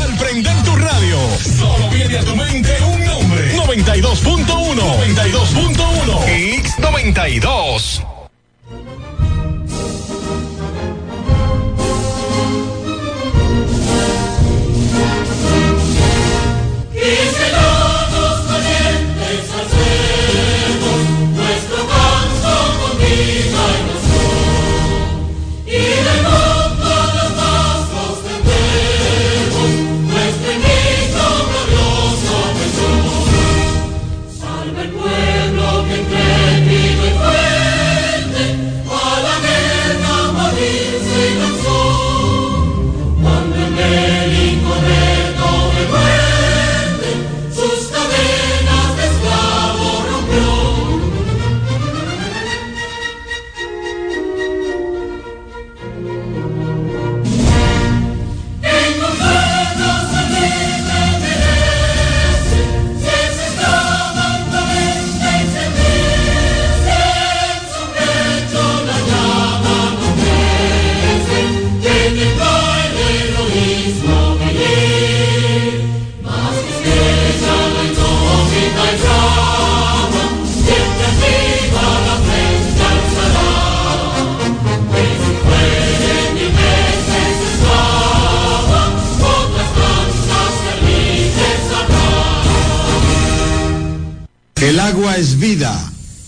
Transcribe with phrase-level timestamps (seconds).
[0.00, 3.54] Al prender tu radio, solo viene a tu mente un nombre.
[3.54, 4.74] 92.1.
[4.74, 6.24] 92.1.
[6.64, 8.17] X92.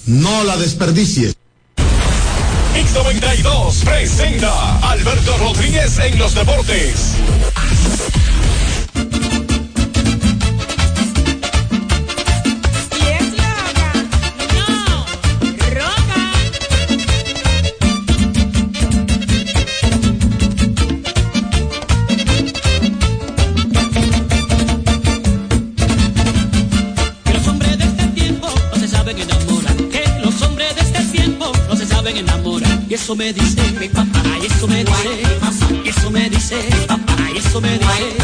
[0.07, 1.37] No la desperdicies.
[2.75, 7.15] X92 presenta Alberto Rodríguez en los deportes.
[33.11, 35.23] Eso me dice mi papá, y eso me dice
[35.85, 36.57] y eso me dice
[36.87, 38.20] papá, y eso me dice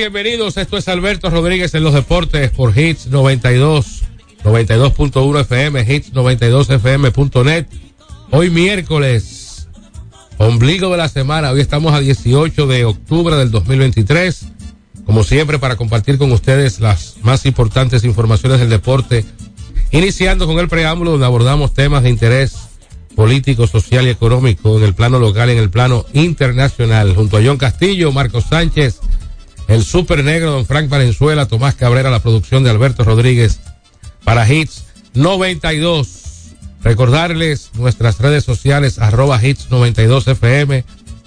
[0.00, 0.56] bienvenidos.
[0.56, 4.04] Esto es Alberto Rodríguez en los deportes por Hits 92,
[4.44, 7.66] 92.1 FM, Hits 92fm.net.
[8.30, 9.68] Hoy miércoles,
[10.38, 11.50] ombligo de la semana.
[11.50, 14.46] Hoy estamos a 18 de octubre del 2023.
[15.04, 19.26] Como siempre, para compartir con ustedes las más importantes informaciones del deporte.
[19.90, 22.56] Iniciando con el preámbulo donde abordamos temas de interés
[23.14, 27.14] político, social y económico en el plano local y en el plano internacional.
[27.14, 29.00] Junto a John Castillo, Marcos Sánchez,
[29.70, 33.60] el super negro don Frank Valenzuela, Tomás Cabrera, la producción de Alberto Rodríguez
[34.24, 34.82] para Hits
[35.14, 36.16] 92.
[36.82, 40.84] Recordarles nuestras redes sociales, arroba Hits 92 FM,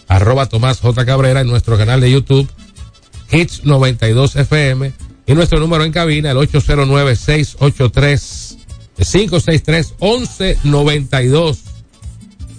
[0.09, 1.06] arroba Tomás J.
[1.06, 2.50] Cabrera en nuestro canal de YouTube,
[3.31, 4.92] Hits 92 FM,
[5.25, 8.58] y nuestro número en cabina, el 809-683
[8.98, 11.60] 563 1192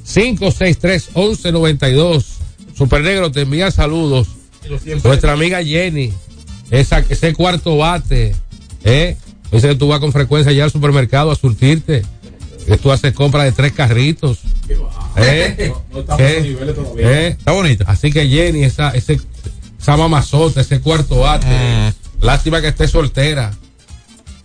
[0.04, 2.26] 563 1192
[2.74, 4.28] Super Negro te envía saludos.
[5.02, 6.12] Nuestra amiga Jenny,
[6.70, 8.34] esa, ese cuarto bate,
[8.82, 9.16] ¿eh?
[9.50, 12.02] Dice que tú vas con frecuencia ya al supermercado a surtirte.
[12.66, 14.38] Que tú haces compra de tres carritos.
[15.16, 15.54] ¿Eh?
[15.58, 15.72] ¿Eh?
[16.98, 17.36] ¿Eh?
[17.38, 17.84] Está bonita.
[17.86, 19.20] Así que Jenny, esa, ese,
[19.78, 21.46] esa mamazota, ese cuarto bate.
[22.20, 23.52] Lástima que esté soltera.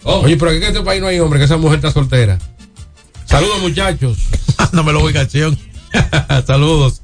[0.03, 2.37] Oye, pero aquí en este país no hay hombre, que esa mujer está soltera.
[3.25, 4.17] Saludos, muchachos.
[4.57, 5.57] Mándame la ubicación.
[6.45, 7.01] saludos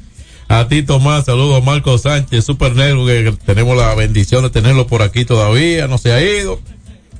[0.47, 1.25] a ti, Tomás.
[1.25, 5.87] Saludos a Marco Sánchez, Super Negro, que tenemos la bendición de tenerlo por aquí todavía.
[5.87, 6.59] No se ha ido.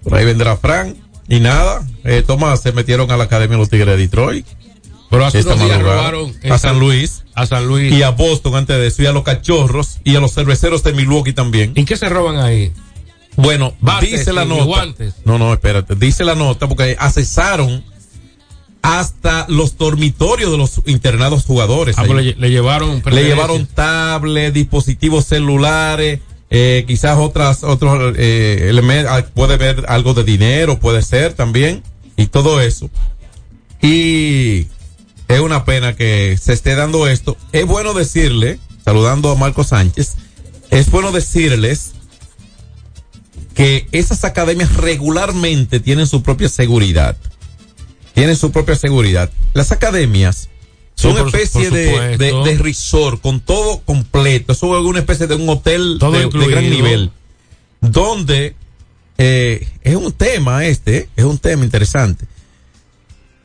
[0.03, 0.95] Por ahí vendrá Frank.
[1.27, 4.45] Y nada, eh, Tomás se metieron a la Academia de los Tigres de Detroit.
[5.09, 7.23] Pero hace unos días robaron a San Luis.
[7.33, 7.91] a San Luis.
[7.93, 10.93] Y a Boston antes de eso, y a los cachorros y a los cerveceros de
[10.93, 11.73] Milwaukee también.
[11.75, 12.73] ¿Y qué se roban ahí?
[13.37, 14.63] Bueno, Bates dice la nota.
[14.63, 15.15] guantes.
[15.25, 15.95] No, no, espérate.
[15.95, 17.83] Dice la nota porque asesaron
[18.85, 21.97] hasta los dormitorios de los internados jugadores.
[21.97, 26.19] Ah, pues le, le llevaron Le llevaron tablets, dispositivos celulares,
[26.51, 31.81] eh, quizás otras, otros eh, elementos, puede ver algo de dinero, puede ser también,
[32.15, 32.91] y todo eso.
[33.81, 34.67] Y
[35.27, 37.37] es una pena que se esté dando esto.
[37.53, 40.15] Es bueno decirle, saludando a Marco Sánchez,
[40.69, 41.93] es bueno decirles
[43.55, 47.17] que esas academias regularmente tienen su propia seguridad.
[48.15, 49.29] Tienen su propia seguridad.
[49.53, 50.49] Las academias
[50.95, 54.53] son Sí, una especie de, de, resort con todo completo.
[54.53, 57.11] Eso es una especie de un hotel Todo de, gran nivel.
[57.81, 58.55] Donde
[59.17, 62.25] eh, es un tema este, es un tema interesante.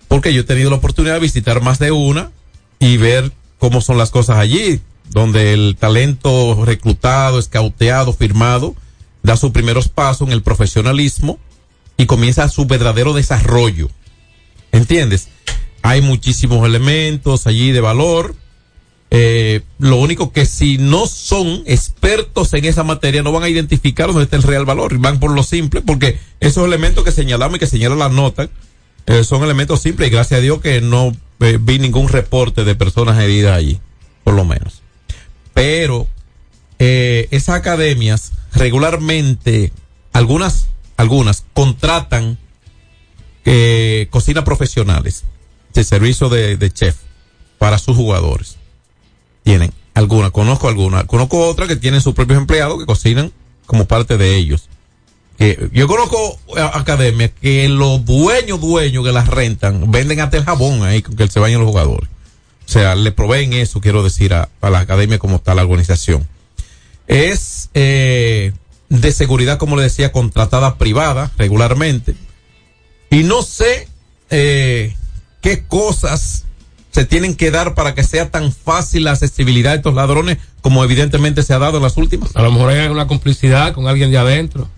[0.07, 2.31] Porque yo he tenido la oportunidad de visitar más de una
[2.79, 4.81] y ver cómo son las cosas allí,
[5.11, 8.77] donde el talento reclutado, escauteado, firmado,
[9.25, 11.41] da sus primeros pasos en el profesionalismo
[11.97, 13.91] y comienza su verdadero desarrollo.
[14.73, 15.29] ¿Entiendes?
[15.83, 18.35] Hay muchísimos elementos allí de valor.
[19.13, 24.07] Eh, lo único que si no son expertos en esa materia no van a identificar
[24.07, 27.59] dónde está el real valor van por lo simple porque esos elementos que señalamos y
[27.59, 28.49] que señala la nota
[29.07, 32.77] eh, son elementos simples y gracias a Dios que no eh, vi ningún reporte de
[32.77, 33.81] personas heridas allí,
[34.23, 34.83] por lo menos.
[35.55, 36.07] Pero
[36.79, 39.73] esas academias regularmente,
[40.13, 42.39] algunas, algunas contratan
[43.45, 45.25] eh, cocinas profesionales
[45.73, 46.97] de servicio de, chef
[47.59, 48.57] para sus jugadores.
[49.43, 53.33] Tienen algunas, conozco algunas, conozco otras que tienen sus propios empleados que cocinan
[53.67, 54.69] como parte de ellos.
[55.39, 60.45] Que yo conozco eh, academias que los dueños, dueños que las rentan, venden hasta el
[60.45, 62.09] jabón ahí con que se bañan los jugadores.
[62.67, 66.29] O sea, le proveen eso, quiero decir, a, la academia como está la organización.
[67.09, 68.53] Es eh,
[68.91, 72.15] de seguridad, como le decía, contratada privada regularmente.
[73.11, 73.89] Y no sé
[74.31, 74.95] eh,
[75.41, 76.45] qué cosas
[76.93, 80.83] se tienen que dar para que sea tan fácil la accesibilidad de estos ladrones como
[80.85, 82.35] evidentemente se ha dado en las últimas.
[82.37, 84.69] A lo mejor hay una complicidad con alguien de adentro.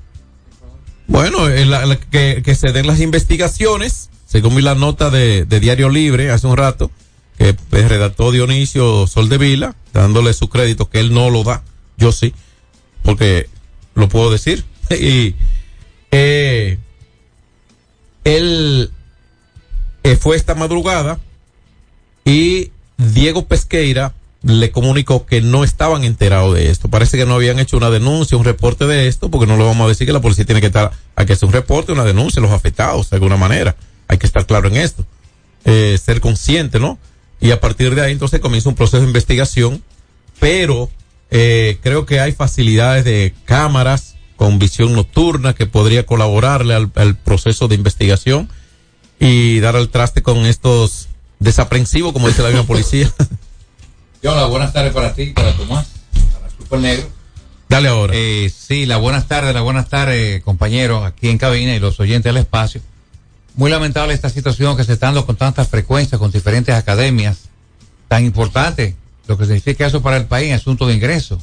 [1.09, 5.45] Bueno, en la- la- que, que se den las investigaciones, según vi la nota de,
[5.45, 6.91] de Diario Libre hace un rato,
[7.39, 11.63] que pues, redactó Dionisio Soldevila, dándole su crédito, que él no lo da,
[11.97, 12.35] yo sí,
[13.03, 13.49] porque
[13.95, 14.65] lo puedo decir.
[14.91, 15.35] y
[16.13, 16.79] eh,
[18.25, 18.91] él
[20.05, 21.19] eh, fue esta madrugada
[22.25, 26.89] y Diego Pesqueira le comunicó que no estaban enterados de esto.
[26.89, 29.85] Parece que no habían hecho una denuncia, un reporte de esto, porque no lo vamos
[29.85, 32.43] a decir que la policía tiene que estar, hay que hacer un reporte, una denuncia,
[32.43, 33.77] los afectados, de alguna manera.
[34.09, 35.07] Hay que estar claro en esto.
[35.65, 36.99] Eh, ser consciente, ¿no?
[37.41, 39.83] Y a partir de ahí entonces comienza un proceso de investigación,
[40.41, 40.91] pero
[41.31, 44.12] eh, creo que hay facilidades de cámaras
[44.43, 48.51] con visión nocturna que podría colaborarle al, al proceso de investigación
[49.21, 51.07] y dar al traste con estos
[51.39, 53.09] desaprensivos, como dice la misma policía.
[54.25, 55.87] Hola, buenas tardes para ti, para Tomás,
[56.33, 57.09] para Super Negro.
[57.69, 58.15] Dale ahora.
[58.17, 62.35] Eh, sí, las buenas tardes, las buenas tardes, compañeros, aquí en cabina y los oyentes
[62.35, 62.81] del espacio.
[63.55, 67.43] Muy lamentable esta situación que se está dando con tanta frecuencia con diferentes academias
[68.09, 68.97] tan importantes,
[69.29, 71.39] lo que significa eso para el país en asunto de ingresos.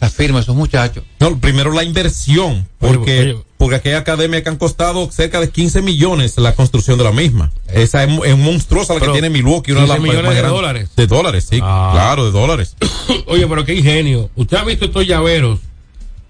[0.00, 1.02] Esas firmas, esos muchachos.
[1.18, 3.42] No, primero la inversión, porque, Oye, oye.
[3.56, 7.10] porque aquí hay academias que han costado cerca de 15 millones la construcción de la
[7.10, 7.50] misma.
[7.66, 10.40] Esa es, monstruosa la que tiene Milwaukee, una de las 15 más- millones más de
[10.40, 10.56] grandes.
[10.60, 10.90] dólares.
[10.96, 11.90] De dólares, sí, Ah.
[11.92, 12.76] claro, de dólares.
[13.26, 14.30] Oye, pero qué ingenio.
[14.36, 15.58] ¿Usted ha visto estos llaveros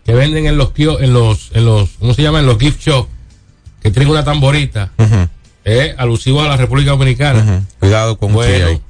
[0.06, 2.40] que venden en los en los en los ¿cómo se llama?
[2.40, 3.10] En los gift shops
[3.82, 5.28] que tienen una tamborita, Ujú,
[5.66, 7.66] eh, alusivo a la República Dominicana.
[7.78, 8.80] Cuidado con Bueno,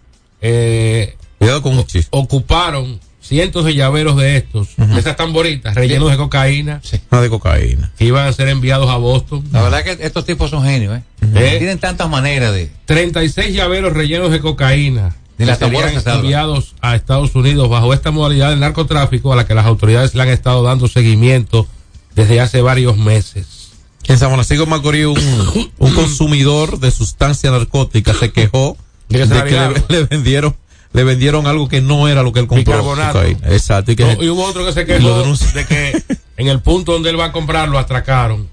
[0.41, 2.05] eh, Cuidado con chi.
[2.11, 6.81] ocuparon cientos de llaveros de estos, de esas tamboritas rellenos de cocaína
[7.11, 7.93] Nada de cocaína.
[7.99, 9.45] que iban a ser enviados a Boston.
[9.53, 11.03] La verdad que estos tipos son genios, ¿eh?
[11.35, 11.57] ¿Eh?
[11.59, 12.71] Tienen tantas maneras de...
[12.87, 15.15] 36 llaveros rellenos de cocaína.
[15.37, 19.55] De las tamboras enviados a Estados Unidos bajo esta modalidad del narcotráfico a la que
[19.55, 21.69] las autoridades le han estado dando seguimiento
[22.17, 23.69] desde hace varios meses.
[24.09, 28.77] En San Francisco de Macorís un, un consumidor de sustancia narcótica se quejó
[29.09, 30.57] De que le vendieron
[30.93, 32.73] le vendieron algo que no era lo que él compró.
[32.79, 33.23] Bicarbonato.
[33.23, 33.93] Exacto.
[33.93, 35.23] Y que No, y hubo otro que se quejó
[35.55, 36.03] de que
[36.37, 38.49] en el punto donde él va a comprar lo atracaron.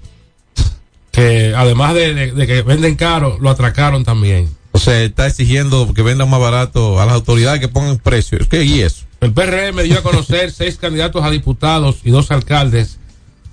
[1.10, 4.54] Que además de, de- de que venden caro, lo atracaron también.
[4.72, 8.38] O sea, está exigiendo que vendan más barato a las autoridades que pongan precio.
[8.50, 9.04] ¿Qué y eso?
[9.22, 12.98] El PRM dio a conocer seis candidatos a diputados y dos alcaldes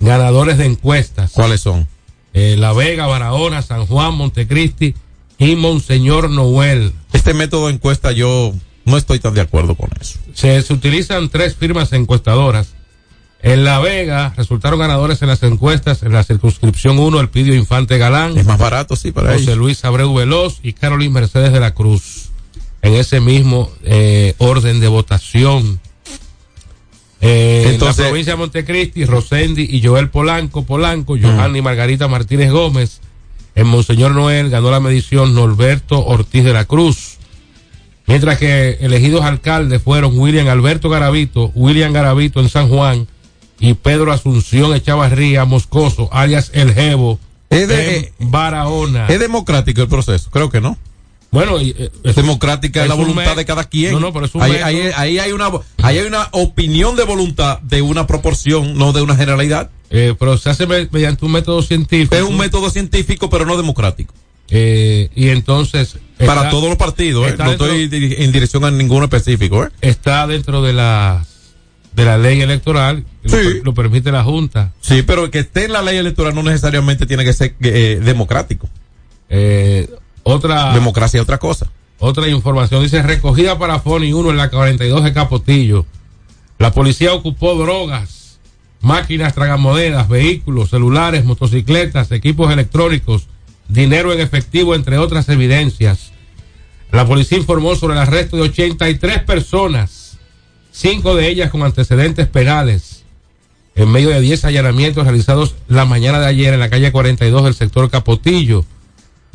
[0.00, 1.32] ganadores de encuestas.
[1.32, 1.88] ¿Cuáles son?
[2.34, 4.94] Eh, La Vega, Barahona, San Juan, Montecristi
[5.38, 6.92] y Monseñor Noel.
[7.14, 8.52] Este método de encuesta yo
[8.84, 10.18] no estoy tan de acuerdo con eso.
[10.34, 12.74] Se, se utilizan tres firmas encuestadoras.
[13.42, 17.98] En La Vega resultaron ganadores en las encuestas en la circunscripción 1 el Pidio Infante
[17.98, 19.58] Galán, Es más barato, sí, para José ellos.
[19.58, 22.30] Luis Abreu Veloz y Carolyn Mercedes de la Cruz.
[22.80, 25.78] En ese mismo eh, orden de votación.
[27.20, 32.08] Eh, Entonces- en la provincia de Montecristi, Rosendi y Joel Polanco, Polanco, Johanny y Margarita
[32.08, 33.00] Martínez Gómez.
[33.54, 37.18] En Monseñor Noel ganó la medición Norberto Ortiz de la Cruz.
[38.06, 43.06] Mientras que elegidos alcaldes fueron William Alberto Garavito, William Garavito en San Juan
[43.60, 47.18] y Pedro Asunción Echavarría Moscoso, alias El Jebo,
[47.48, 49.06] Es de- en Barahona.
[49.08, 50.30] ¿Es democrático el proceso?
[50.30, 50.76] Creo que no.
[51.30, 53.92] bueno, eh, Es democrática es la un voluntad de cada quien.
[53.92, 54.66] No, no, pero es un ahí, método.
[54.66, 55.46] ahí- ahí hay una,
[55.82, 59.70] ahí hay una opinión de voluntad de una proporción, no de una generalidad.
[59.90, 62.14] eh, pero se hace me- mediante un método científico.
[62.16, 64.12] Es un método científico, pero no democrático.
[64.50, 65.96] Eh, y entonces.
[66.18, 67.34] Para está- todos los partidos, ¿eh?
[67.36, 69.64] no dentro- estoy en dirección a ninguno específico.
[69.64, 69.68] ¿eh?
[69.80, 71.24] Está dentro de la,
[71.92, 73.04] de la ley electoral.
[73.26, 73.36] Sí.
[73.64, 74.72] lo permite la Junta.
[74.80, 78.68] Sí, pero que esté en la ley electoral no necesariamente tiene que ser eh, democrático.
[79.28, 79.90] Eh,
[80.22, 81.70] otra, Democracia es otra cosa.
[81.98, 85.86] otra información dice: recogida para Foni 1 en la 42 de Capotillo.
[86.58, 88.38] La policía ocupó drogas,
[88.80, 93.26] máquinas tragamonedas, vehículos, celulares, motocicletas, equipos electrónicos,
[93.74, 96.12] dinero en efectivo, entre otras evidencias.
[96.92, 100.16] La policía informó sobre el arresto de 83 personas,
[100.70, 103.04] cinco de ellas con antecedentes penales,
[103.74, 107.54] en medio de 10 allanamientos realizados la mañana de ayer en la calle 42 del
[107.54, 108.64] sector Capotillo.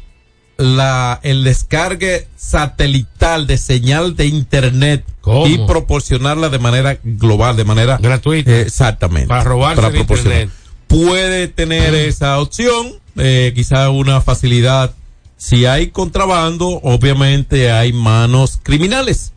[0.56, 5.46] la, el descargue satelital de señal de internet ¿Cómo?
[5.46, 8.50] y proporcionarla de manera global, de manera Gratuita.
[8.50, 9.26] eh, exactamente.
[9.28, 10.42] Para robarse el proporcionar.
[10.44, 10.56] internet.
[10.86, 14.94] Puede tener esa opción, eh, quizá una facilidad.
[15.36, 19.32] Si hay contrabando, obviamente hay manos criminales.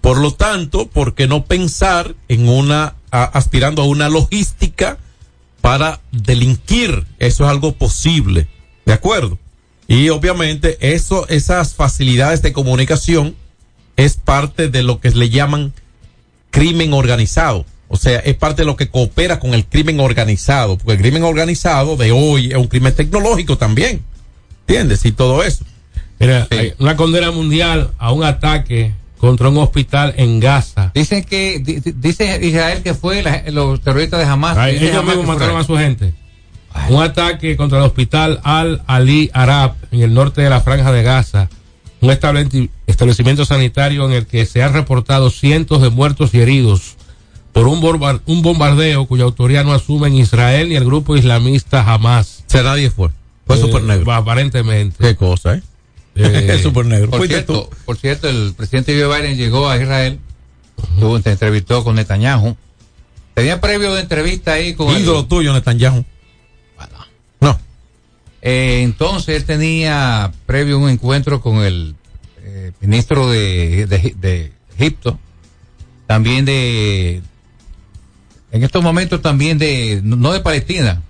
[0.00, 4.96] Por lo tanto, ¿por qué no pensar en una, a- aspirando a una logística
[5.60, 7.04] para delinquir?
[7.18, 8.46] Eso es algo posible.
[8.86, 9.38] ¿De acuerdo?
[9.86, 13.34] Y obviamente eso, esas facilidades de comunicación
[13.96, 15.72] es parte de lo que le llaman
[16.50, 17.64] crimen organizado.
[17.88, 20.76] O sea, es parte de lo que coopera con el crimen organizado.
[20.76, 24.02] Porque el crimen organizado de hoy es un crimen tecnológico también.
[24.66, 25.04] ¿Entiendes?
[25.06, 25.64] Y todo eso.
[26.18, 26.72] Mira, Sí.
[26.78, 30.92] una condena mundial a un ataque contra un hospital en Gaza.
[30.94, 34.56] dicen que, di- di- dice Israel que fue la- los terroristas de Hamas.
[34.56, 36.14] Ay, ellos mismos mataron a su gente.
[36.72, 36.94] Ay.
[36.94, 41.02] Un ataque contra el hospital Al Ali Arab en el norte de la franja de
[41.02, 41.48] Gaza.
[42.00, 46.94] Un estableci- establecimiento sanitario en el que se han reportado cientos de muertos y heridos
[47.52, 47.82] por un,
[48.26, 52.44] un bombardeo cuya autoría no asumen Israel ni el grupo islamista Hamas.
[52.46, 53.08] Sea, nadie fue.
[53.46, 54.12] Fue Eh, súper negro.
[54.12, 54.96] Aparentemente.
[55.00, 55.62] Qué cosa, ¿eh?
[56.18, 57.10] Eh, es súper negro.
[57.10, 60.18] Por cierto, por cierto, el presidente Joe Biden llegó a Israel,
[60.98, 62.56] tuvo, se entrevistó con Netanyahu.
[63.34, 66.04] Tenía previo de entrevista ahí con el- Ídolo tuyo, Netanyahu.
[66.76, 66.92] Bueno.
[67.40, 67.60] No.
[68.42, 71.94] Eh, entonces él tenía previo un encuentro con el
[72.42, 75.18] eh, ministro de, de- de Egipto,
[76.06, 77.22] también de,
[78.52, 81.02] en estos momentos también de, no de Palestina.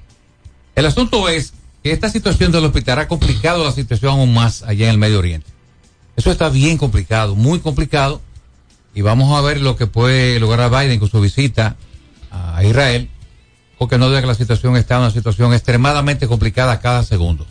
[0.74, 1.52] El asunto es
[1.84, 5.46] esta situación del hospital ha complicado la situación aún más allá en el Medio Oriente.
[6.16, 8.20] Eso está bien complicado, muy complicado,
[8.94, 11.76] y vamos a ver lo que puede lograr Biden con su visita
[12.30, 13.08] a Israel,
[13.78, 17.46] porque no duda que la situación está en una situación extremadamente complicada cada segundo.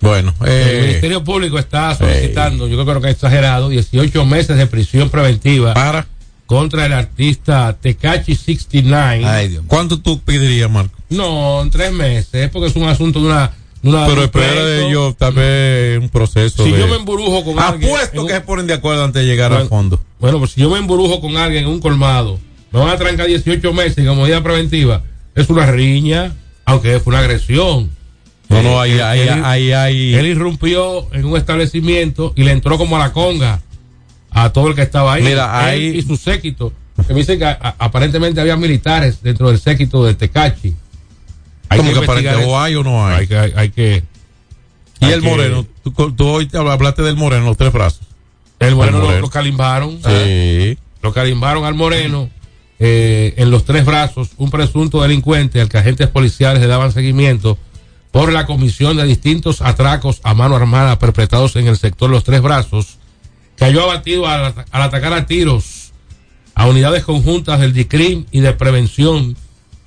[0.00, 4.66] Bueno, El eh, Ministerio Público está solicitando, yo creo que es exagerado, 18 meses de
[4.66, 6.06] prisión preventiva para.
[6.46, 9.26] contra el artista Tecachi 69.
[9.26, 9.64] Ay, Dios.
[9.66, 10.99] ¿Cuánto tú pedirías, Marco?
[11.10, 13.52] No, en tres meses, porque es un asunto de una.
[13.82, 16.78] De una Pero un espera de ellos, tal vez un proceso Si de...
[16.80, 17.88] yo me embrujo con alguien.
[17.90, 20.00] en Apuesto un- que se ponen de acuerdo antes de llegar Bueno, al fondo.
[20.20, 22.38] Bueno, pues si yo me embrujo con alguien en un colmado
[22.72, 25.02] me van a trancar 18 meses como medida preventiva,
[25.34, 26.34] es una riña,
[26.66, 27.90] aunque fue una agresión.
[28.50, 30.14] No, no, ahí, Él- ahí, él- ahí, ahí.
[30.14, 33.62] Él irrumpió en un establecimiento y le entró como a la conga
[34.30, 35.22] a todo el que estaba ahí.
[35.22, 36.70] Mira, Él ahí- y su séquito.
[37.06, 40.74] Que me dicen que a- a- aparentemente había militares dentro del séquito de Tecachi.
[41.70, 42.34] Hay ¿Cómo que aparente?
[42.44, 43.20] ¿O hay o no hay?
[43.20, 44.02] Hay que, hay, hay que.
[45.00, 48.00] Y hay el que- moreno, tú, tú hoy te hablaste del moreno, los tres brazos.
[48.58, 49.22] El moreno, El lo- moreno.
[49.26, 49.98] Lo, calimbaron.
[50.04, 50.76] Sí.
[51.02, 52.28] Lo calimbaron al moreno
[52.78, 57.56] eh, en los tres brazos, un presunto delincuente al que agentes policiales le daban seguimiento
[58.10, 62.42] por la comisión de distintos atracos a mano armada perpetrados en el sector Los Tres
[62.42, 62.98] Brazos,
[63.56, 65.92] cayó abatido al, ata- al atacar a tiros
[66.54, 69.36] a unidades conjuntas del DICRIM y de prevención,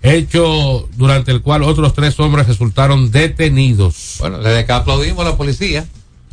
[0.04, 4.18] hecho durante el cual otros tres hombres resultaron detenidos.
[4.20, 5.86] Bueno, desde que aplaudimos a la policía,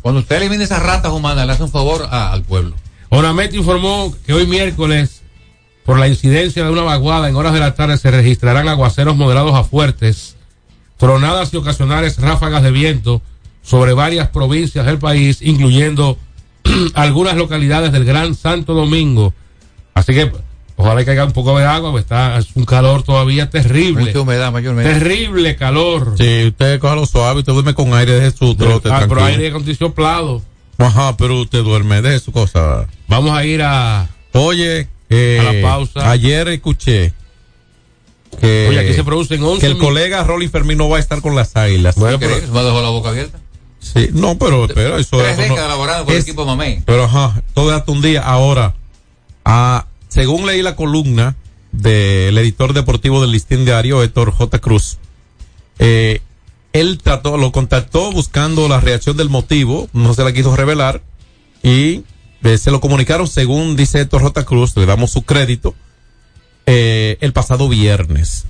[0.03, 2.75] cuando usted elimina esas ratas humanas, le hace un favor a- al pueblo.
[3.11, 5.23] Onamet informó que hoy miércoles,
[5.85, 9.55] por la incidencia de una vaguada en horas de la tarde, se registrarán aguaceros moderados
[9.55, 10.37] a fuertes,
[10.97, 13.23] tronadas y ocasionales ráfagas de viento
[13.63, 16.19] sobre varias provincias del país, incluyendo
[16.95, 19.33] algunas localidades del Gran Santo Domingo.
[19.95, 20.33] Así que
[20.81, 24.05] ojalá que haya un poco de agua, pues está, es un calor todavía terrible.
[24.07, 24.93] Mucha humedad mayormente.
[24.93, 26.15] Terrible calor.
[26.19, 28.89] Sí, usted coja lo suave, usted duerme con aire, deje su trote.
[28.93, 30.43] Ah, pero aire acondicionado.
[30.79, 32.87] Ajá, pero usted duerme, deje su cosa.
[33.09, 34.09] Vamos a ir a.
[34.33, 36.11] Oye, eh, A la pausa.
[36.11, 37.13] Ayer escuché
[38.41, 41.01] que, Oye, aquí se producen 11 que el mil- colega Rolly Fermín no va a
[41.01, 41.97] estar con las águilas.
[41.97, 42.53] Bueno, ¿Qué pero-?
[42.53, 43.39] Me dejó la boca abierta.
[43.81, 46.83] Sí, no, pero espera, eso, Tres eso no- décadas laborando con el es- equipo Mamey.
[46.87, 48.21] Pero ajá, todo hasta un día.
[48.23, 48.75] Ahora,
[49.45, 51.37] ah, según leí la columna
[51.73, 54.59] del editor deportivo del Listín Diario, Héctor J.
[54.59, 54.99] Cruz,
[55.79, 56.21] eh,
[56.73, 61.03] él trató, lo contactó buscando la reacción del motivo, no se la quiso revelar,
[61.63, 62.03] y
[62.43, 64.45] eh, se lo comunicaron según dice Héctor J.
[64.45, 65.75] Cruz, le damos su crédito,
[66.67, 68.47] eh, el pasado viernes.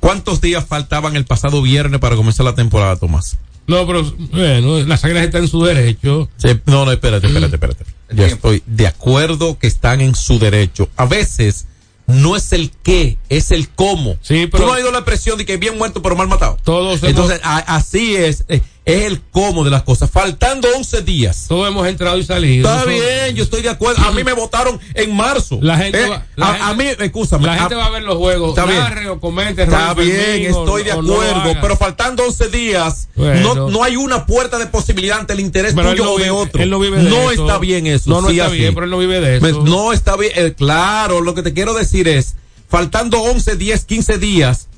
[0.00, 3.38] ¿Cuántos días faltaban el pasado viernes para comenzar la temporada, Tomás?
[3.66, 6.28] No, pero bueno, las águilas están en su derecho.
[6.36, 7.84] Sí, no, no, espérate, espérate, espérate.
[8.14, 10.88] Yo estoy de acuerdo que están en su derecho.
[10.96, 11.66] A veces
[12.06, 14.16] no es el qué, es el cómo.
[14.20, 16.58] Sí, pero- Tú no has oído la expresión de que bien muerto pero mal matado.
[16.62, 20.10] Todos hemos- Entonces, a- así es, eh, es el cómo de las cosas.
[20.10, 21.46] Faltando 11 días.
[21.48, 22.68] Todos hemos entrado y salido.
[22.70, 24.02] Está bien, yo estoy de acuerdo.
[24.04, 25.58] A mí me votaron en marzo.
[25.62, 27.46] La gente Eh, va- la a, gente- a mí, escúchame.
[27.46, 28.50] La gente a- va a ver los juegos.
[28.50, 28.78] Está bien.
[28.78, 29.62] narre o comente.
[29.62, 33.54] Está bien, estoy de o no acuerdo, pero faltando 11 días, Bueno.
[33.54, 36.24] no, no hay una puerta de posibilidad ante el interés Pero tuyo no o de
[36.24, 36.62] vive- otro.
[36.62, 37.30] él no vive de eso.
[37.32, 38.10] está bien eso.
[38.10, 38.58] No, no sí, está así.
[38.58, 39.62] bien, pero él no vive de eso.
[39.62, 42.34] No está bien, eh, claro, lo que te quiero decir es,
[42.68, 44.68] faltando 11, 10, 15 días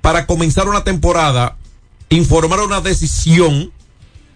[0.00, 1.56] para comenzar una temporada,
[2.10, 3.72] informar una decisión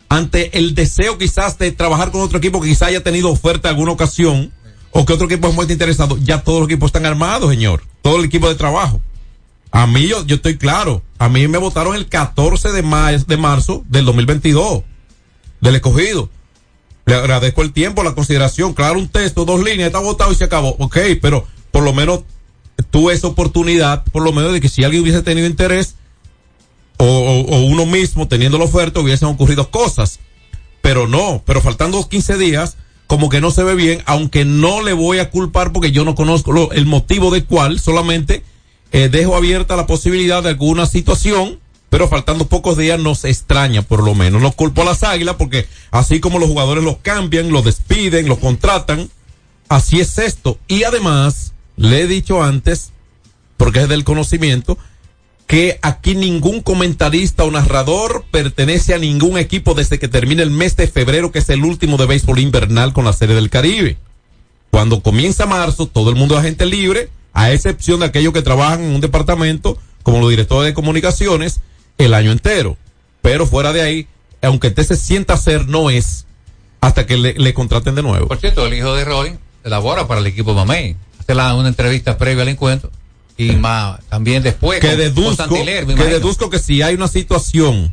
[0.09, 3.93] ante el deseo quizás de trabajar con otro equipo que quizás haya tenido oferta alguna
[3.93, 4.53] ocasión
[4.93, 7.83] o que otro equipo es muy interesado, ya todos los equipos están armados, señor.
[8.03, 9.01] Todo el equipo de trabajo.
[9.73, 13.37] A mí yo, yo estoy claro, a mí me votaron el 14 de, ma- de
[13.37, 14.85] marzo del 2022
[15.61, 16.31] del escogido.
[17.07, 18.73] Le agradezco el tiempo, la consideración.
[18.73, 20.77] Claro, un texto, dos líneas, está votado y se acabó.
[20.79, 22.21] Ok, pero por lo menos
[22.91, 25.97] tuve esa oportunidad, por lo menos de que si alguien hubiese tenido interés,
[26.99, 30.21] o, uno mismo teniendo la oferta, hubiesen ocurrido cosas.
[30.81, 32.77] Pero no, pero faltando 15 días,
[33.07, 36.15] como que no se ve bien, aunque no le voy a culpar porque yo no
[36.15, 38.43] conozco lo- el motivo de cuál, solamente
[38.93, 41.59] eh, dejo abierta la posibilidad de alguna situación,
[41.91, 44.41] pero faltando pocos días nos extraña por lo menos.
[44.43, 48.39] No culpo a las águilas porque así como los jugadores los cambian, los despiden, los
[48.39, 49.11] contratan,
[49.69, 50.59] así es esto.
[50.69, 52.91] Y además, le he dicho antes,
[53.57, 54.79] porque es del conocimiento,
[55.55, 60.75] que aquí ningún comentarista o narrador pertenece a ningún equipo desde que termine el mes
[60.75, 63.97] de febrero, que es el último de béisbol invernal con la Serie del Caribe.
[64.73, 68.83] Cuando comienza marzo, todo el mundo es agente libre, a excepción de aquellos que trabajan
[68.83, 71.61] en un departamento, como los directores de comunicaciones,
[71.99, 72.77] el año entero.
[73.23, 74.09] Pero fuera de ahí,
[74.43, 76.27] aunque usted se sienta hacer, no es
[76.81, 78.27] hasta que le, contraten de nuevo.
[78.27, 80.97] Por cierto, el hijo de Rolling labora para el equipo Mamey.
[81.21, 82.91] Hace la- una entrevista previa al encuentro
[83.37, 86.15] y más también después que con- con deduzco, Santiler, me que imagino.
[86.19, 87.93] deduzco que si hay una situación,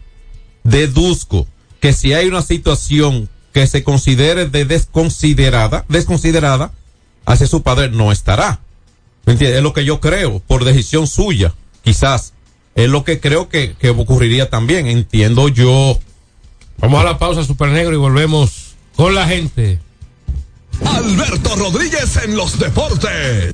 [0.64, 1.48] deduzco
[1.80, 6.72] que si hay una situación que se considere de desconsiderada, desconsiderada,
[7.26, 8.60] hacia su padre no estará.
[9.26, 9.58] ¿Me entiendes?
[9.58, 12.34] Es lo que yo creo, por decisión suya, quizás.
[12.76, 16.00] Es lo que creo que, que ocurriría también, entiendo yo.
[16.78, 19.80] Vamos a la pausa, Super Negro, y volvemos con la gente.
[20.86, 23.54] Alberto Rodríguez en los deportes.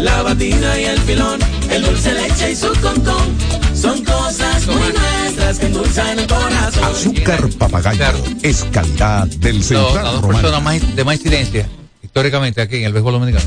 [0.00, 3.36] la batida y el filón, el dulce leche y su concón.
[3.74, 6.84] Son cosas muy nuestras que endulzan el corazón.
[6.84, 8.04] Azúcar papagayo
[8.42, 10.40] es calidad del Central las dos Romana.
[10.40, 11.68] personas más, de más incidencia
[12.02, 13.44] históricamente aquí en el béisbol dominicano.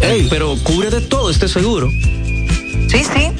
[0.00, 1.88] Ey, pero cubre de todo este seguro.
[1.90, 3.32] Sí, sí,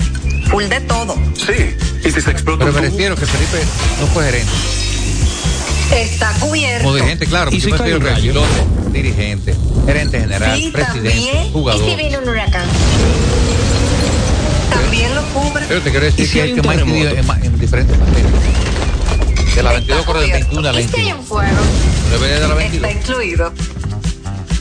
[0.51, 1.15] full de todo.
[1.35, 1.75] Sí.
[2.05, 3.59] ¿Y si se explota Pero me refiero que Felipe
[4.01, 4.53] no fue gerente.
[5.93, 6.85] Está cubierto.
[6.85, 7.51] Como dirigente, claro.
[7.51, 8.33] ¿Y si porque cae
[8.93, 9.55] dirigente,
[9.87, 11.53] gerente general, Sí, presidente, también.
[11.53, 11.85] jugador.
[11.87, 12.67] ¿Y si viene un huracán?
[14.71, 15.65] También lo cubre.
[15.69, 18.33] Pero te quiero decir ¿Y si que hay el que más en, en diferentes materias.
[19.55, 20.49] De la 22 Está corre del cubierto.
[20.63, 21.21] 21 a la ¿Y si hay 22.
[21.21, 21.57] un fuego?
[22.11, 22.91] Debe de la Está 22.
[22.93, 23.53] incluido.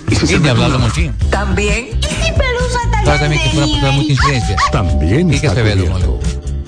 [0.09, 1.13] ¿Y si Y ni hablar de Monchín.
[1.29, 1.89] También.
[1.99, 4.55] ¿Y si Pelusa está Sabes también que fue una persona de mucha incidencia.
[4.71, 6.16] También Y que se ve, cubierto.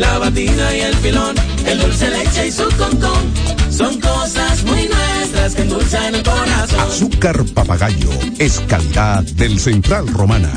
[0.00, 1.36] la batida y el filón,
[1.66, 3.32] el dulce leche y su concón.
[3.70, 6.80] Son cosas muy nuestras que endulzan el corazón.
[6.80, 10.50] Azúcar papagayo es calidad del Central Romana.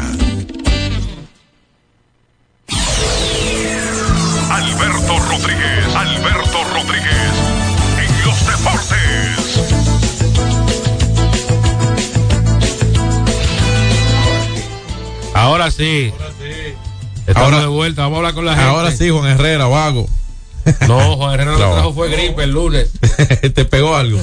[4.50, 7.34] Alberto Rodríguez, Alberto Rodríguez,
[8.00, 9.04] en los deportes.
[15.34, 16.14] Ahora sí.
[17.28, 18.70] Estamos Ahora- de vuelta, vamos a hablar con la gente.
[18.70, 20.08] Ahora sí, Juan Herrera, vago.
[20.88, 21.74] No, Juan Herrera lo No.
[21.74, 22.90] trajo fue gripe el lunes.
[23.54, 24.20] Te pegó algo.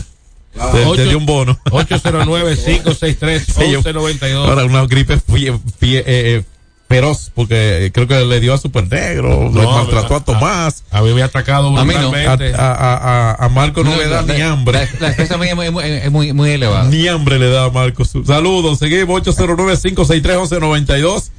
[0.73, 1.59] Te, te dio un bono.
[1.67, 4.35] 809-563-1192.
[4.49, 6.43] Ahora una gripe fie- fie- eh, eh,
[6.89, 10.83] feroz, porque creo que le dio a Super Negro, le No, maltrató a a- Tomás.
[10.91, 12.13] A mí me ha atacado A mí no.
[12.13, 12.37] A, a,
[12.73, 14.89] a, a- a Marco no, le da la- ni hambre.
[14.99, 16.83] La, la mía es muy, muy, es muy, muy elevada.
[16.89, 18.05] Ni hambre le da a Marco.
[18.05, 21.31] Saludos, seguimos 809-563-1192.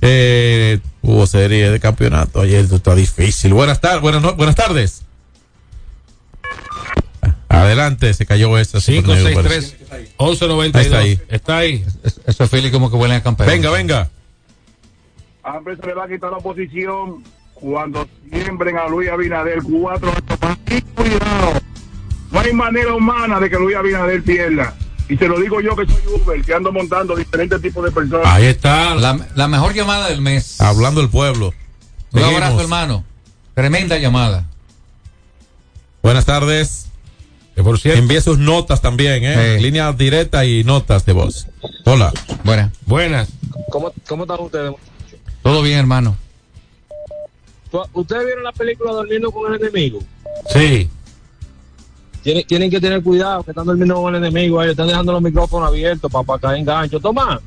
[0.00, 3.52] Eh, hubo serie de campeonato ayer, esto está difícil.
[3.54, 5.02] Buenas tardes, buenas, no- buenas tardes.
[7.48, 8.80] Adelante, se cayó esa.
[8.80, 9.76] Super Negro, parece.
[10.18, 10.74] 563-1192.
[10.74, 11.20] Ahí está ahí.
[11.28, 11.84] Está ahí.
[12.26, 13.48] Eso es Félix como que huele a campeón.
[13.48, 14.10] Venga, venga.
[15.42, 20.40] Hambre se le va a quitar la oposición cuando siembren a Luis Abinader cuatro años
[20.40, 20.58] más.
[20.70, 21.52] Y cuidado,
[22.30, 24.74] no hay manera humana de que Luis Abinader pierda.
[25.08, 28.26] Y se lo digo yo que soy Uber, que ando montando diferentes tipos de personas.
[28.26, 28.94] Ahí está.
[28.94, 30.60] La, la mejor llamada del mes.
[30.60, 31.54] Hablando del pueblo.
[32.12, 32.34] Un Seguimos.
[32.34, 33.04] abrazo, hermano.
[33.54, 34.44] Tremenda llamada.
[36.02, 36.86] Buenas tardes.
[37.54, 39.56] Que por cierto, Envíe sus notas también, ¿eh?
[39.56, 39.62] Sí.
[39.64, 41.48] Línea directa y notas de voz.
[41.84, 42.12] Hola.
[42.44, 42.70] Buena.
[42.86, 43.28] buenas.
[43.70, 44.72] ¿Cómo, cómo están ustedes?
[45.42, 46.16] Todo bien, hermano.
[47.70, 49.98] ¿Tú- ¿Ustedes vieron la película Durmiendo con el enemigo?
[50.52, 50.88] Sí.
[52.22, 54.60] Tienen, tienen que tener cuidado que están durmiendo con el enemigo.
[54.62, 57.00] Ellos están dejando los micrófonos abiertos para, para caer en gancho.
[57.00, 57.38] Tomás,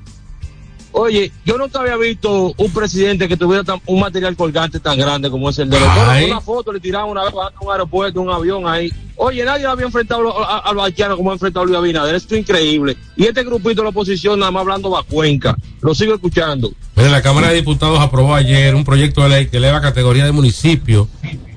[0.93, 5.29] oye, yo nunca había visto un presidente que tuviera tan- un material colgante tan grande
[5.29, 5.89] como es el de los.
[6.31, 8.91] Una foto le tiraban una vez bajando a un aeropuerto, un avión ahí.
[9.15, 12.15] Oye, nadie había enfrentado a, a, los haitianos como ha enfrentado Luis Abinader.
[12.15, 12.97] Esto es increíble.
[13.15, 15.55] Y este grupito de la oposición nada más hablando va Cuenca.
[15.81, 16.71] Lo sigo escuchando.
[16.95, 20.31] Mire, la Cámara de Diputados aprobó ayer un proyecto de ley que eleva categoría de
[20.31, 21.07] municipio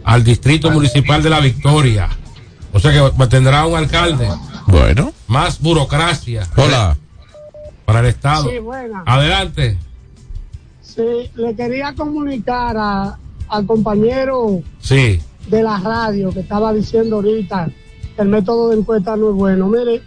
[0.05, 2.11] al distrito municipal de la Victoria.
[2.74, 4.28] O sea que tendrá un alcalde.
[4.66, 5.12] Bueno.
[5.28, 6.46] Más burocracia.
[6.56, 6.96] Hola.
[7.87, 8.50] Para el Estado.
[8.50, 9.02] Sí, buena.
[9.06, 9.78] Adelante.
[10.82, 15.20] Sí, le quería comunicar a- al compañero Sí.
[15.48, 17.68] de la radio que estaba diciendo ahorita
[18.16, 19.68] que el método de encuesta no es bueno.
[19.68, 20.02] Mire,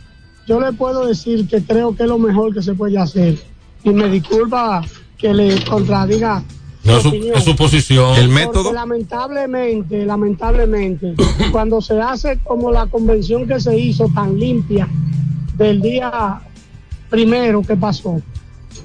[0.48, 3.38] yo le puedo decir que creo que es lo mejor que se puede hacer.
[3.84, 4.82] Y me disculpa
[5.18, 6.44] que le contradiga.
[6.88, 7.38] No es su, opinión.
[7.38, 8.16] es su posición.
[8.46, 11.16] Porque lamentablemente, lamentablemente,
[11.52, 14.88] cuando se hace como la convención que se hizo tan limpia
[15.58, 16.40] del día
[17.10, 18.22] primero que pasó,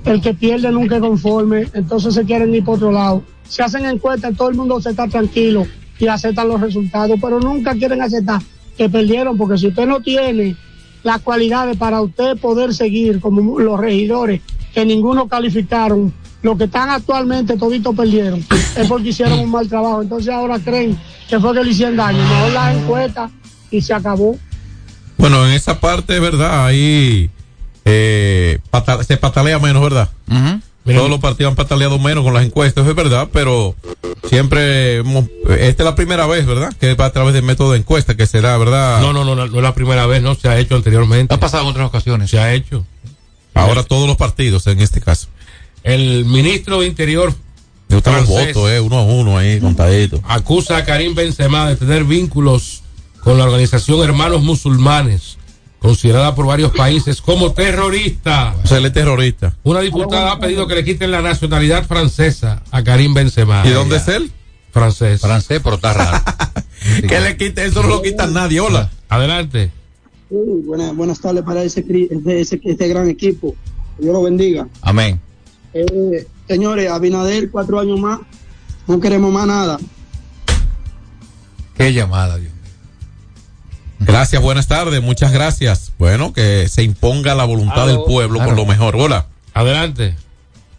[0.04, 3.22] el que pierde nunca es conforme, entonces se quieren ir por otro lado.
[3.48, 5.64] Se hacen encuestas, todo el mundo se está tranquilo
[5.98, 8.42] y aceptan los resultados, pero nunca quieren aceptar
[8.76, 10.56] que perdieron, porque si usted no tiene
[11.04, 14.40] las cualidades para usted poder seguir como los regidores,
[14.74, 18.44] que ninguno calificaron, los que están actualmente toditos perdieron,
[18.76, 20.02] es porque hicieron un mal trabajo.
[20.02, 22.18] Entonces ahora creen que fue que le hicieron daño.
[22.18, 23.30] Mejor las encuestas
[23.70, 24.36] y se acabó.
[25.18, 26.66] Bueno, en esa parte, ¿verdad?
[26.66, 27.30] Ahí
[27.84, 30.08] eh, pata- se patalea menos, ¿verdad?
[30.84, 33.76] Todos los partidos han pataleado menos con las encuestas, es verdad, pero
[34.28, 36.72] siempre hemos- esta es la primera vez, ¿verdad?
[36.80, 39.00] Que va a través del método de encuesta que se da, ¿verdad?
[39.00, 41.32] No, no, no, no, no es la primera vez, no se ha hecho anteriormente.
[41.32, 42.30] Ha pasado en otras ocasiones.
[42.30, 42.84] Se ha hecho.
[43.54, 45.28] Ahora todos los partidos en este caso.
[45.82, 47.34] El ministro de Interior
[47.92, 50.20] los francés votos, eh, uno a uno ahí, contadito.
[50.24, 52.82] acusa a Karim Benzema de tener vínculos
[53.20, 55.36] con la organización Hermanos Musulmanes,
[55.78, 58.54] considerada por varios países como terrorista.
[58.64, 59.54] O sea, él es terrorista.
[59.62, 63.62] Una diputada ha pedido que le quiten la nacionalidad francesa a Karim Benzema.
[63.66, 64.32] ¿Y dónde es él?
[64.72, 65.20] Francés.
[65.20, 66.24] Francés, pero está raro.
[67.08, 68.60] que le quite, eso no lo quita nadie.
[68.60, 68.90] Hola.
[69.08, 69.70] Adelante.
[70.32, 73.54] Sí, buenas, buenas tardes para ese, cri- ese, ese- este gran equipo.
[73.98, 74.66] Que Dios lo bendiga.
[74.80, 75.20] Amén.
[75.74, 78.20] Eh, señores, Abinader, cuatro años más.
[78.86, 79.78] No queremos más nada.
[81.76, 82.50] Qué llamada, Dios.
[84.00, 85.92] Gracias, buenas tardes, muchas gracias.
[85.98, 88.62] Bueno, que se imponga la voluntad del pueblo con Claro.
[88.62, 88.96] lo mejor.
[88.96, 89.26] Hola.
[89.52, 90.16] Adelante.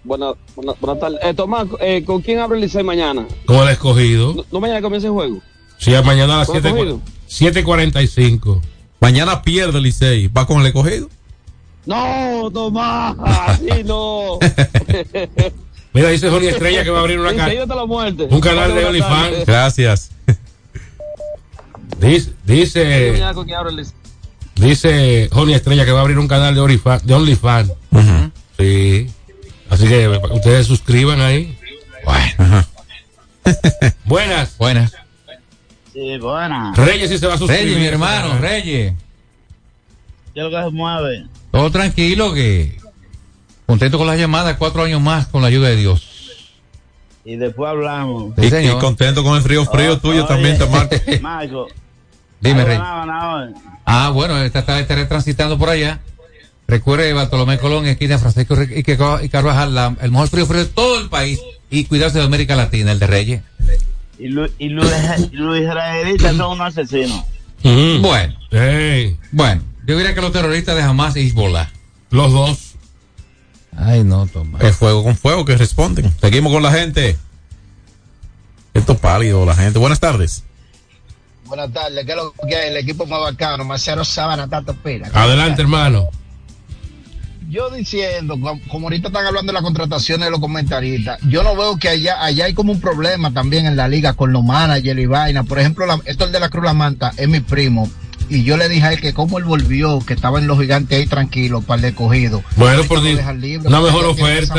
[0.04, 1.20] Buenas buena, buena tardes.
[1.24, 3.28] Eh, Tomás, eh, ¿con quién abre el Licey mañana?
[3.46, 4.34] Con el escogido.
[4.34, 5.42] ¿No, no mañana comienza el juego?
[5.78, 7.02] Sí, mañana a las ¿Con el 7 escogido?
[7.30, 8.62] 7.45.
[9.04, 10.28] Mañana pierde el Licey.
[10.30, 11.10] ¿Va con el escogido?
[11.86, 14.40] No, Tomás, así no.
[15.94, 18.28] Mira, dice Joni Estrella que va a abrir una Licey ca- hasta la muerte.
[18.32, 19.46] un canal de OnlyFans.
[19.46, 20.12] Gracias.
[22.00, 23.14] Dice, dice,
[24.56, 27.06] dice Joni Estrella que va a abrir un canal de OnlyFans.
[27.06, 27.72] De OnlyFans.
[28.58, 29.10] Sí.
[29.70, 31.58] Así que ustedes suscriban ahí.
[34.06, 34.56] Buenas.
[34.58, 34.94] Buenas.
[35.94, 36.74] Sí, buena.
[36.76, 37.66] Reyes sí se va a suscribir.
[37.66, 38.94] Reyes, mi hermano, Reyes.
[40.34, 41.26] ¿Qué es lo que se mueve?
[41.52, 42.78] Todo tranquilo, que
[43.68, 46.10] contento con las llamadas, cuatro años más con la ayuda de Dios.
[47.26, 48.34] Y después hablamos.
[48.38, 48.78] Sí, y, señor.
[48.78, 50.96] y contento con el frío frío Oh, tuyo oye, también, te marco.
[51.22, 51.68] Marco.
[52.42, 52.78] Dime, ¿algo Rey.
[52.78, 53.54] ganaba, ganaba hoy?
[53.86, 56.00] Ah, bueno, esta estaré transitando por allá.
[56.68, 60.62] Recuerde Bartolomé Colón, esquina Francisco Ri- y, que- y Carvajal, la- el mejor frío frío
[60.66, 61.40] de todo el país.
[61.70, 63.42] Y cuidarse de América Latina, el de Reyes.
[64.24, 64.90] Y, Lu- y Luis,
[65.32, 67.24] y Luis Israelita son unos asesinos.
[67.62, 68.34] Bueno,
[69.32, 71.70] bueno, yo diría que los terroristas de Hamas y Hezbollah.
[72.10, 72.76] Los dos.
[73.76, 74.62] Ay, no, Tomás.
[74.64, 76.14] Es fuego con fuego que responden.
[76.22, 77.18] Seguimos con la gente.
[78.74, 79.78] Esto es pálido, la gente.
[79.78, 80.44] Buenas tardes.
[81.46, 82.70] Buenas tardes, ¿qué es lo que hay?
[82.70, 85.10] El equipo más bacano, Marcelo Sabana, Tato Pira.
[85.14, 86.08] Adelante, hermano.
[87.50, 91.78] Yo diciendo, como, ahorita están hablando de las contrataciones de los comentaristas, yo no veo
[91.78, 95.06] que allá, allá hay como un problema también en la liga con los managers y
[95.06, 95.44] vaina.
[95.44, 97.90] Por ejemplo, la, esto el de la Cruz La Manta es mi primo.
[98.30, 100.98] Y yo le dije a él que como él volvió, que estaba en los gigantes
[100.98, 102.42] ahí tranquilo para el de cogido.
[102.56, 104.54] Bueno, por lo di- dejan libre, una mejor oferta.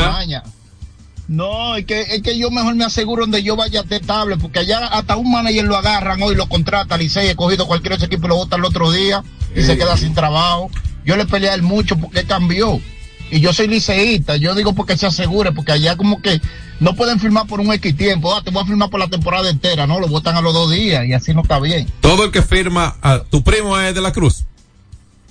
[1.26, 4.58] No, es que, es que yo mejor me aseguro donde yo vaya a estable, porque
[4.58, 8.26] allá hasta un manager lo agarran hoy, lo contrata, Licey, he cogido cualquier otro equipo
[8.26, 9.24] y lo vota el otro día
[9.56, 10.70] y se queda sin trabajo.
[11.04, 12.80] Yo le peleé a él mucho porque cambió.
[13.30, 16.40] Y yo soy liceísta, yo digo porque se asegure, porque allá como que
[16.78, 19.48] no pueden firmar por un X tiempo, ah, te voy a firmar por la temporada
[19.50, 21.90] entera, no, lo votan a los dos días y así no está bien.
[22.00, 24.44] Todo el que firma, a- tu primo es de la Cruz.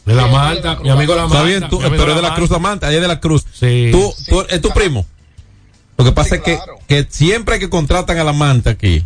[0.06, 1.48] De la Malta, mi amigo la Está Malta.
[1.50, 2.36] bien, tú, pero es de la Malta.
[2.36, 3.46] Cruz la Manta, allá es de la Cruz.
[3.54, 3.90] Sí.
[3.92, 5.06] Tú, tú- es tu primo.
[5.98, 6.58] Lo que pasa es que,
[6.88, 9.06] que siempre que contratan a la Manta aquí,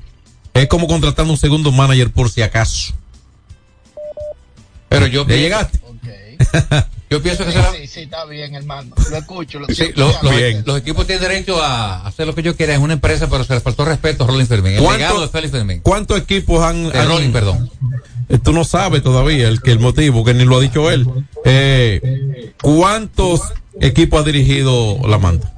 [0.53, 2.93] es como contratando un segundo manager por si acaso.
[4.89, 5.80] Pero yo ¿Ya pienso- llegaste?
[7.10, 7.71] Yo pienso que será.
[7.71, 8.93] sí, sí, está bien, hermano.
[9.10, 12.56] Lo escucho, lo Sí, lo- los, los equipos tienen derecho a hacer lo que ellos
[12.56, 14.73] quieran en una empresa, pero se les faltó respeto a Rolling Fermín.
[14.73, 15.80] El ¿Cuánto- legado de Félix Fermín.
[15.82, 17.69] ¿Cuántos equipos han, De han- Rolling, perdón.
[18.30, 21.08] Eh, Tú no sabes todavía el que el motivo, que ni lo ha dicho él.
[21.45, 23.41] Eh, ¿Cuántos
[23.80, 25.54] equipos ha dirigido la Manta?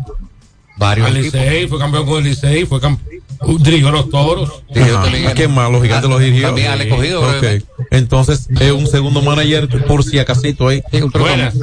[0.77, 1.39] Varios Al equipos.
[1.41, 3.18] Licey, fue campeón con el Licey, fue campeón.
[3.60, 4.63] Dirigió los toros.
[4.75, 5.34] Ajá.
[5.34, 5.71] ¿Quién más?
[5.71, 6.47] Los gigantes los dirigió.
[6.47, 7.28] También al escogido, Ok.
[7.39, 7.65] brevemente.
[7.91, 10.82] Entonces, es un segundo manager por si acasito ahí.
[11.13, 11.56] Buenas.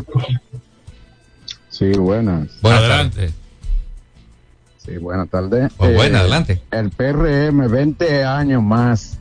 [1.70, 2.48] Sí, buenas.
[2.62, 3.30] Adelante.
[4.84, 5.70] Sí, buenas tardes.
[5.76, 6.62] Pues buena, Eh, adelante.
[6.70, 9.18] El PRM, 20 años más,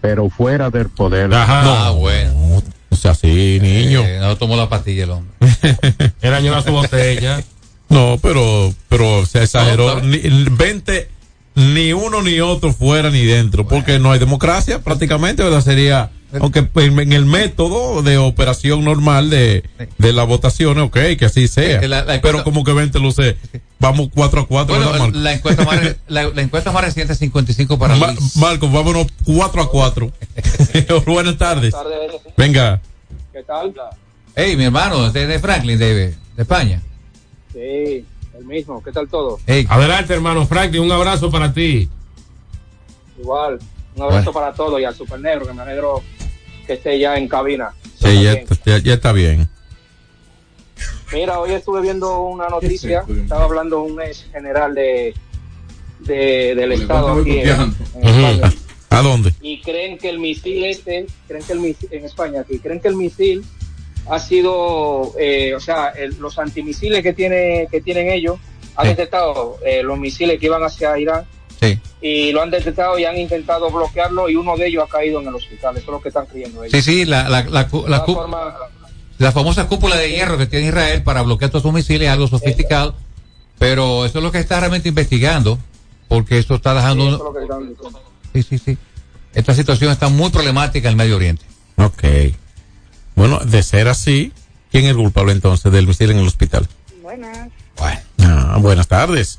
[0.00, 1.30] pero fuera del poder.
[1.34, 2.62] Ah, bueno.
[2.90, 4.02] O sea, sí, niño.
[4.04, 5.32] Eh, no tomó la pastilla el hombre.
[6.22, 7.42] Era año su botella.
[7.88, 9.96] No, pero, pero se exageró.
[9.96, 11.08] No, Ni, 20,
[11.60, 15.60] ni uno ni otro fuera ni dentro, porque no hay democracia prácticamente, ¿verdad?
[15.62, 19.64] Sería, aunque en, el método de operación normal de,
[19.98, 21.80] de las votaciones, ok, que así sea.
[21.82, 23.36] La- la encuesta- pero como que 20 luce,
[23.78, 25.18] vamos 4 a 4, Bueno, ¿verdad, Marco?
[25.18, 28.36] la encuesta, más, la, la encuesta más reciente es 55 para Ma- Luis.
[28.36, 30.12] Marco, vámonos 4 a 4.
[31.06, 31.74] Buenas tardes.
[32.36, 32.80] Venga.
[33.32, 33.72] ¿Qué tal?
[34.36, 36.80] Hey, mi hermano, de, de Franklin, de, de España.
[37.52, 38.04] Sí,
[38.40, 38.82] el mismo.
[38.82, 39.38] ¿Qué tal todo?
[39.46, 41.88] Hey, Adelante, hermano Franklin, un abrazo para ti.
[43.18, 43.58] Igual.
[43.96, 46.02] Un abrazo para todos y al Super Negro, que me alegro
[46.66, 47.70] que esté ya en cabina.
[48.00, 49.48] Sí, ya, ya- ya está bien.
[51.12, 55.12] Mira, hoy estuve viendo una noticia, estaba hablando un ex general de,
[56.00, 58.52] de- del Estado aquí en, en España.
[58.92, 59.32] ¿A dónde?
[59.40, 62.88] y creen que el misil este, creen que el misil, en España aquí, creen que
[62.88, 63.44] el misil
[64.08, 68.38] ha sido, eh, o sea, el- los antimisiles que tiene que tienen ellos
[68.76, 68.90] han Sí.
[68.90, 71.24] detectado eh, los misiles que iban hacia Irán
[71.60, 71.78] Sí.
[72.00, 75.28] y lo han detectado y han intentado bloquearlo y uno de ellos ha caído en
[75.28, 75.76] el hospital.
[75.76, 76.72] Eso es lo que están creyendo ellos.
[76.84, 78.04] Sí, sí, la, la, la, la,
[79.18, 82.26] la famosa cúpula de hierro que tiene Israel para bloquear todos sus misiles es algo
[82.28, 82.94] sofisticado,
[83.58, 85.58] pero eso es lo que está realmente investigando,
[86.08, 87.06] porque eso está sí, dejando...
[87.08, 88.02] eso es lo que están diciendo.
[88.32, 88.78] Sí, sí, sí.
[89.34, 91.44] Esta situación está muy problemática en el Medio Oriente.
[91.76, 92.02] Ok.
[93.20, 94.32] Bueno, de ser así,
[94.72, 96.66] ¿quién es el culpable entonces del misil en el hospital?
[97.02, 97.50] Buenas.
[97.78, 99.38] Ah, buenas tardes.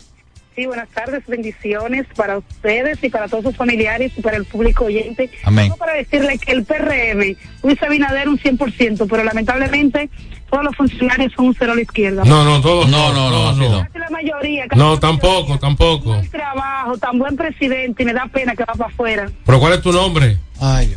[0.56, 4.86] Sí, buenas tardes, bendiciones para ustedes y para todos sus familiares y para el público
[4.86, 5.32] oyente.
[5.44, 5.66] Amén.
[5.70, 10.12] Solo para decirle que el PRM, Luis Abinader un 100%, pero lamentablemente
[10.52, 12.24] todos los funcionarios son un cero a la izquierda.
[12.24, 13.80] No, no, todos No, no, no, no.
[13.88, 14.68] Casi la mayoría.
[14.68, 16.10] casi No, la tampoco, tampoco.
[16.10, 16.30] mayoría.
[16.30, 19.32] trabajo, tan buen presidente y me da pena que va para afuera.
[19.44, 20.38] ¿Pero cuál es tu nombre?
[20.60, 20.96] Ay,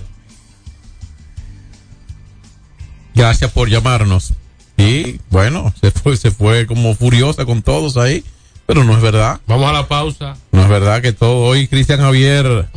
[3.14, 4.32] Gracias por llamarnos.
[4.76, 8.24] Y bueno, se fue, se fue como furiosa con todos ahí,
[8.66, 9.40] pero no es verdad.
[9.46, 10.36] Vamos a la pausa.
[10.52, 12.68] No es verdad que todo hoy Cristian Javier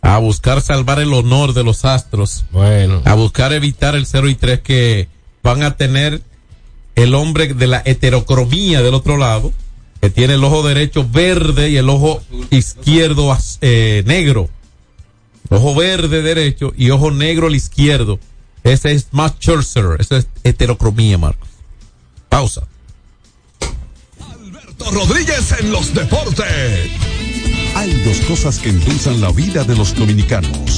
[0.00, 3.02] a buscar salvar el honor de los astros, Bueno.
[3.04, 5.08] a buscar evitar el 0 y 3 que
[5.42, 6.22] van a tener
[6.94, 9.52] el hombre de la heterocromía del otro lado,
[10.00, 14.48] que tiene el ojo derecho verde y el ojo izquierdo eh, negro.
[15.50, 18.18] Ojo verde derecho y ojo negro al izquierdo.
[18.68, 21.48] Ese es más Scherzer, esa es heterocromía, Marcos.
[22.28, 22.64] Pausa.
[24.92, 26.90] Rodríguez en los deportes.
[27.74, 30.77] Hay dos cosas que endulzan la vida de los dominicanos: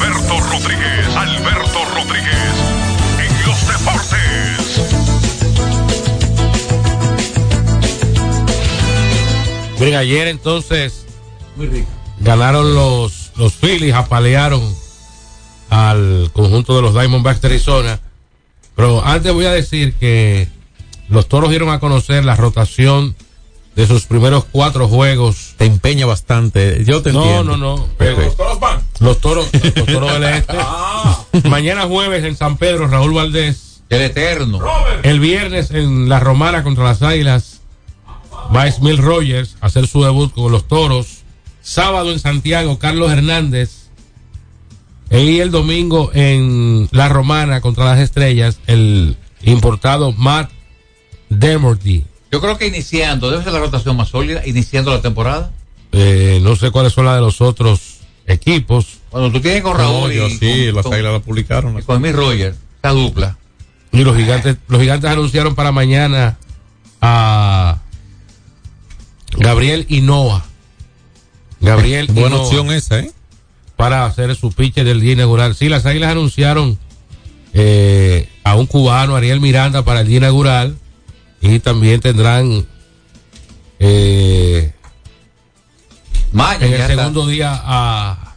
[0.00, 2.54] Alberto Rodríguez, Alberto Rodríguez,
[3.18, 4.80] en los deportes.
[9.78, 11.04] Miren, ayer entonces
[11.56, 11.88] Muy rico.
[12.20, 14.62] ganaron los, los Phillies, apalearon
[15.68, 18.00] al conjunto de los Diamondbacks de Arizona.
[18.76, 20.48] Pero antes voy a decir que
[21.08, 23.14] los toros dieron a conocer la rotación
[23.76, 25.54] de sus primeros cuatro juegos.
[25.58, 26.84] Te empeña bastante.
[26.84, 27.56] Yo te no, entiendo.
[27.58, 28.89] No, no, Pero Los toros van.
[29.00, 31.48] Los toros, los toros del este.
[31.48, 33.82] Mañana jueves en San Pedro, Raúl Valdés.
[33.88, 34.60] El eterno.
[35.02, 37.60] El viernes en La Romana contra las Águilas.
[38.54, 41.22] Va Smil Rogers a hacer su debut con los toros.
[41.62, 43.88] Sábado en Santiago, Carlos Hernández.
[45.10, 50.52] Y el domingo en La Romana contra las Estrellas, el importado Matt
[51.30, 52.04] Demorty.
[52.30, 55.50] Yo creo que iniciando, debe ser la rotación más sólida, iniciando la temporada.
[55.90, 57.89] Eh, no sé cuáles son las de los otros
[58.30, 58.98] equipos.
[59.10, 61.78] Cuando tú tienes con Raúl y sí, con- las con- águilas la publicaron.
[61.78, 63.36] y con mi Roger, esa dupla.
[63.92, 66.38] Y los gigantes, los gigantes anunciaron para mañana
[67.00, 67.78] a
[69.36, 70.44] Gabriel Hinoa.
[71.60, 73.10] Gabriel Buena Hinoa opción esa, ¿eh?
[73.76, 75.54] Para hacer su pitcher del día inaugural.
[75.54, 76.78] Sí, las águilas anunciaron
[77.52, 80.76] eh, a un cubano, Ariel Miranda, para el día inaugural.
[81.40, 82.66] Y también tendrán
[83.78, 84.72] eh,
[86.32, 88.34] En el segundo día a,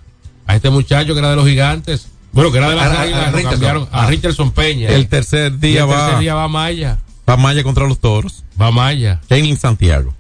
[0.48, 2.08] a este muchacho que era de los gigantes.
[2.32, 3.52] Bueno, que era de las A- a- a águilas, lo Richardson.
[3.52, 4.08] cambiaron a Ah.
[4.08, 4.90] Richardson Peña.
[4.90, 6.98] El tercer día el va, tercer día va Maya.
[7.30, 8.44] va Maya contra los toros.
[8.60, 9.22] Va Maya.
[9.30, 10.14] En Santiago.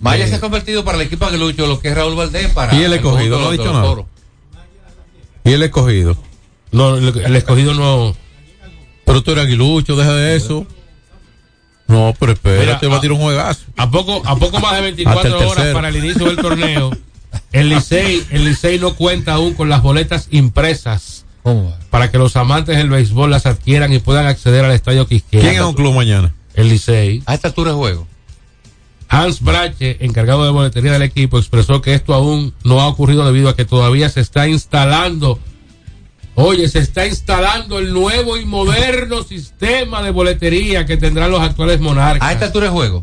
[0.00, 0.28] Maya Eh.
[0.28, 2.92] se ha convertido para el equipo aguilucho lo que es Raúl Valdés para Y el
[2.94, 3.84] escogido, no ha dicho los nada.
[3.84, 4.06] toros.
[5.44, 6.16] Y el escogido.
[6.70, 8.16] No, el, el escogido no.
[9.04, 10.66] Pero tú eres aguilucho, deja de eso.
[11.92, 13.60] No, pero espérate, Mira, va a tirar un juegazo.
[13.76, 16.90] A poco, a poco más de Hasta 24 el horas para el inicio del torneo,
[17.52, 21.24] el Licey, el Licey no cuenta aún con las boletas impresas
[21.90, 25.42] para que los amantes del béisbol las adquieran y puedan acceder al estadio Quisqueya.
[25.42, 26.32] ¿Quién es un club mañana?
[26.54, 27.22] El Licey.
[27.26, 28.06] A esta altura de juego.
[29.08, 33.50] Hans Brache, encargado de boletería del equipo, expresó que esto aún no ha ocurrido debido
[33.50, 35.38] a que todavía se está instalando.
[36.34, 41.80] Oye, se está instalando el nuevo y moderno sistema de boletería que tendrán los actuales
[41.80, 42.26] monarcas.
[42.26, 43.02] A esta altura de juego.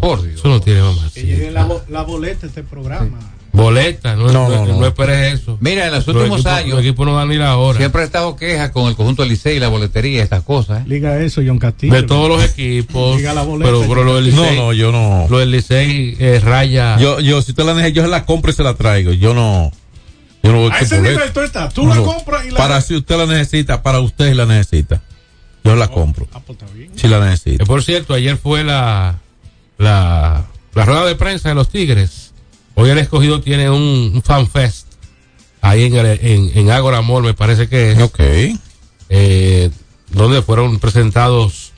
[0.00, 0.36] Por Dios.
[0.40, 1.10] Eso no tiene mamá.
[1.14, 3.18] Que llegue la, la boleta este programa.
[3.54, 4.86] Boleta, no, No, no, no, no, no.
[4.86, 5.58] esperes eso.
[5.60, 7.76] Mira, en los últimos años Los equipos no dan ni la hora.
[7.78, 10.80] siempre ha estado queja con el conjunto del Licey y la boletería, estas cosas.
[10.80, 10.84] ¿eh?
[10.88, 11.92] Liga eso, John Castillo.
[11.92, 13.18] De todos los equipos.
[13.18, 14.56] Diga la boleta, pero, pero lo del No, Licey.
[14.58, 15.26] no, yo no.
[15.28, 16.96] Lo del Licey eh, raya.
[16.98, 19.12] Yo, yo, si usted la necesita, yo se la compro y se la traigo.
[19.12, 19.70] Yo no.
[20.42, 21.14] Yo no voy A ese boleta.
[21.16, 21.72] nivel tú estás.
[21.74, 22.04] Tú la No.
[22.04, 22.56] compras y la.
[22.58, 25.02] Para si usted la necesita, para usted la necesita.
[25.64, 26.26] Yo la compro.
[26.32, 26.90] Ah, pues está bien.
[26.96, 27.62] Si la necesita.
[27.62, 29.20] Eh, por cierto, ayer fue la,
[29.78, 32.32] la, la rueda de prensa de los Tigres.
[32.74, 34.86] Hoy el escogido tiene un, un fan fest
[35.60, 38.00] ahí en, el- en, en Ágora Mall, me parece que es.
[38.00, 38.18] Ok.
[39.08, 39.70] eh,
[40.10, 41.72] donde fueron presentados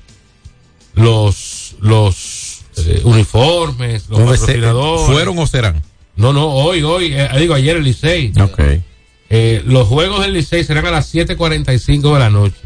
[0.95, 5.07] los, los eh, uniformes, los ¿Dónde se- patrocinadores.
[5.07, 5.83] ¿Fueron o serán?
[6.17, 8.33] No, no, hoy, hoy, eh, digo ayer el Licey.
[8.41, 8.61] Ok.
[9.31, 12.57] Eh, los juegos del Licey serán a las 7.45 de la noche.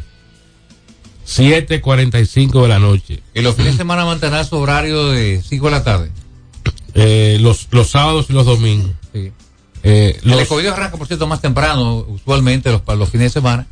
[1.26, 3.22] 7.45 de la noche.
[3.34, 6.10] Y los fines de semana mantendrá su horario de 5 de la tarde.
[6.94, 8.90] Eh, los, los sábados y los domingos.
[9.12, 9.30] Sí.
[9.82, 13.66] Eh, El los- escogido arranca, por cierto, más temprano, usualmente los, los fines de semana.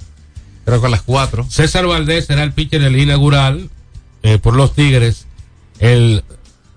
[0.65, 1.47] Creo que a las 4.
[1.49, 3.71] César Valdés será el pitcher del inaugural
[4.23, 5.27] eh, por los Tigres.
[5.79, 6.25] El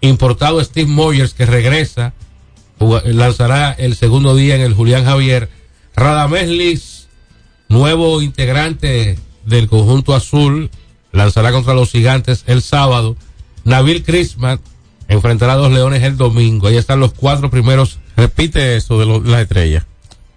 [0.01, 2.13] importado Steve Moyers que regresa
[3.05, 5.49] lanzará el segundo día en el Julián Javier.
[5.95, 7.07] Radamés Liz,
[7.67, 10.69] nuevo integrante del conjunto azul,
[11.11, 13.15] lanzará contra los gigantes el sábado.
[13.65, 14.59] Nabil Christmas
[15.07, 16.67] enfrentará a los leones el domingo.
[16.67, 17.99] Ahí están los cuatro primeros.
[18.15, 19.85] Repite eso de lo- las estrellas,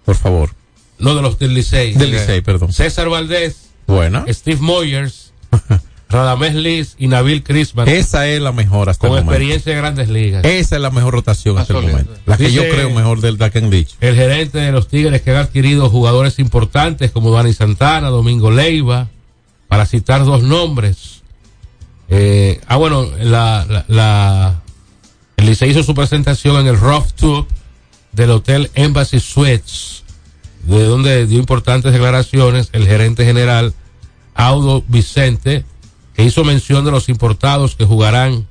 [0.05, 0.51] por favor.
[0.99, 1.93] No de los del Licey.
[1.93, 2.71] Del Licey, perdón.
[2.73, 4.25] César Valdés, Buena.
[4.29, 5.33] Steve Moyers,
[6.13, 7.87] Radamés Liz y Nabil Crisman.
[7.89, 9.33] Esa es la mejor hasta con el momento.
[9.33, 10.45] experiencia de grandes ligas.
[10.45, 12.13] Esa es la mejor rotación hasta el momento.
[12.25, 13.95] La que yo creo mejor del han dicho.
[13.99, 19.09] El gerente de los Tigres que ha adquirido jugadores importantes como Dani Santana, Domingo Leiva,
[19.67, 21.23] para citar dos nombres.
[22.09, 24.61] Eh, ah, bueno, la, la, la-
[25.37, 27.47] el Licey hizo su presentación en el rooftop
[28.11, 30.03] del Hotel Embassy Suites,
[30.63, 33.73] de donde dio importantes declaraciones el gerente general
[34.35, 35.65] Audo Vicente,
[36.15, 38.47] que hizo mención de los importados que jugarán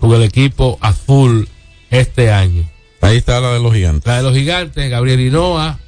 [0.00, 1.48] con el equipo azul
[1.90, 2.68] este año.
[3.00, 4.06] Ahí está la de los gigantes.
[4.06, 5.78] La de los gigantes, Gabriel Hinoa,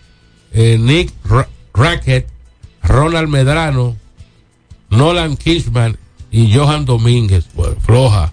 [0.52, 2.28] eh, Nick Ra- Rackett,
[2.82, 3.96] Ronald Medrano,
[4.90, 5.96] Nolan Kishman
[6.30, 7.46] y Johan Domínguez.
[7.54, 8.32] Bueno, floja.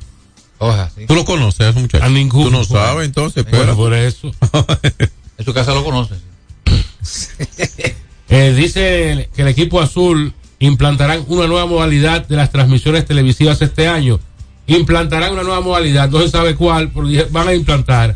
[0.96, 1.06] Sí.
[1.08, 2.04] ¿Tú lo conoces a ese muchacho?
[2.04, 2.46] A ninguno.
[2.50, 3.44] ¿Tú no sabes entonces?
[3.44, 3.76] Bueno, espera.
[3.76, 4.32] por eso.
[5.38, 6.18] En su casa lo conoces.
[8.30, 13.88] Eh, dice que el equipo azul implantarán una nueva modalidad de las transmisiones televisivas este
[13.88, 14.20] año.
[14.68, 18.16] Implantarán una nueva modalidad, no se sabe cuál, pero van a implantar.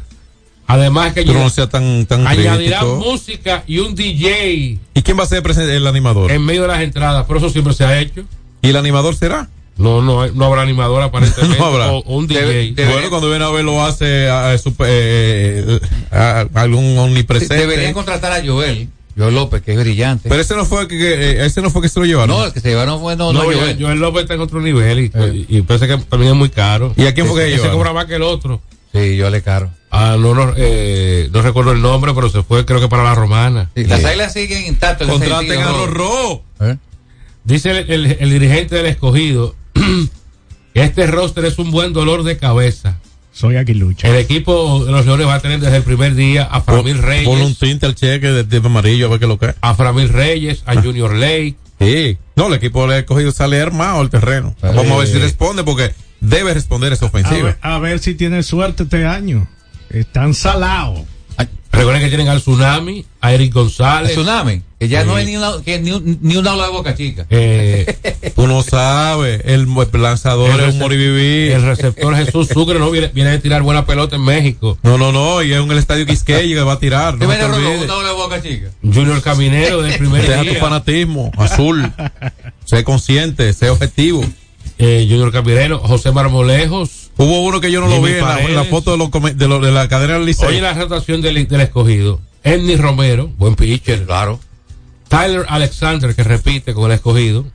[0.68, 2.96] Además que Pero no sea tan, tan añadirán crítico.
[3.06, 6.32] música y un DJ ¿Y quién va a ser el animador?
[6.32, 8.24] en medio de las entradas, por eso siempre se ha hecho.
[8.62, 9.50] ¿Y el animador será?
[9.78, 11.58] No, no, no habrá animador aparentemente.
[11.60, 11.92] No habrá.
[11.92, 12.74] O, o un DJ.
[12.89, 15.80] bueno, cuando viene a ver lo hace a, a su- eh,
[16.12, 17.56] a- a algún omnipresente.
[17.58, 18.88] Deberían contratar a Joel,
[19.18, 20.30] Joel López, que es brillante.
[20.30, 22.36] Pero ese no fue que, que- eh, ese no fue que se lo llevaron.
[22.38, 24.99] no, el que se llevaron fue no, No, no, Joel, López está en otro nivel
[24.99, 26.93] y, y parece que también es muy caro.
[26.97, 27.76] ¿Y a quién fue que llevaron?
[27.78, 28.62] cobra más que el otro.
[28.93, 29.72] Sí, Joel es caro.
[29.89, 33.16] Ah, no, no, eh, no recuerdo el nombre, pero se fue creo que para la
[33.16, 33.70] romana.
[33.76, 35.07] Sí, las águilas siguen intactas.
[35.07, 35.86] Contraten a rojo.
[35.88, 36.43] Rorró.
[36.62, 36.78] ¿Eh?
[37.43, 39.55] Dice el, el- el dirigente del escogido
[40.74, 42.97] este roster es un buen dolor de cabeza.
[43.34, 44.08] Soy aguilucho.
[44.08, 47.26] El equipo de los Leones va a tener desde el primer día a Framil Reyes.
[47.26, 49.74] Pon un tinte al cheque de, de amarillo a ver qué es lo que a
[49.76, 51.56] Framil Reyes, a Junior Lake.
[51.80, 52.18] Sí.
[52.36, 54.54] No, el equipo le ha cogido sale armado al terreno.
[54.62, 57.44] Vamos a ver si responde porque debe responder esa A ofensiva.
[57.44, 59.48] ver, a ver si tiene suerte este año.
[59.90, 61.02] Están salados.
[61.72, 64.12] Recuerden que tienen al Tsunami, a Eric González.
[64.12, 65.08] Tsunami, que ya Sí.
[65.08, 67.26] no hay ni, una, que ni, un, ni un aula de boca chica.
[67.30, 71.54] Eh, Tú no sabes, el lanzador el, es un morivivir.
[71.54, 74.78] el receptor Jesús Sucre no viene, viene de tirar buena pelota en México.
[74.84, 77.14] No, no, no, y es un el estadio Quisqueya que va a tirar.
[77.18, 77.66] ¿Qué No viene te Rorró?
[77.70, 77.84] olvides.
[77.86, 78.68] Un aula de boca chica.
[78.84, 81.90] Junior Caminero del primer Deja tu fanatismo, azul.
[82.66, 84.26] sé consciente, sé objetivo.
[84.78, 87.11] Eh, Junior Caminero, José Marmolejos.
[87.18, 88.68] Hubo uno que yo no lo vi en la, en la Paredes.
[88.70, 90.49] foto de, los de, lo- de la cadena del liceo.
[90.49, 92.20] Oye la rotación del, del escogido.
[92.43, 94.05] Edney Romero, buen pitcher.
[94.05, 94.39] Claro.
[95.07, 97.45] Tyler Alexander, que repite con el escogido.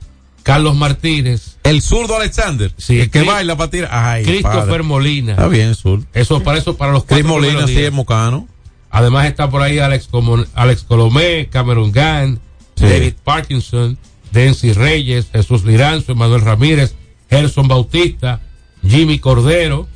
[0.43, 1.57] Carlos Martínez.
[1.63, 3.89] El zurdo Alexander, Sí, el que Chris- baila para tirar.
[3.91, 4.83] Ay, Christopher padre.
[4.83, 5.31] Molina.
[5.33, 6.05] Está bien, zurdo.
[6.13, 8.47] Eso para eso para los Chris Molina, sí, es mocano.
[8.89, 12.39] Además está por ahí Alex, como, Alex Colomé, Cameron Gann,
[12.77, 12.85] Sí.
[12.85, 13.97] David Parkinson,
[14.31, 16.95] Dency Reyes, Jesús Liranzo, Manuel Ramírez,
[17.29, 18.39] Gerson Bautista,
[18.87, 19.87] Jimmy Cordero,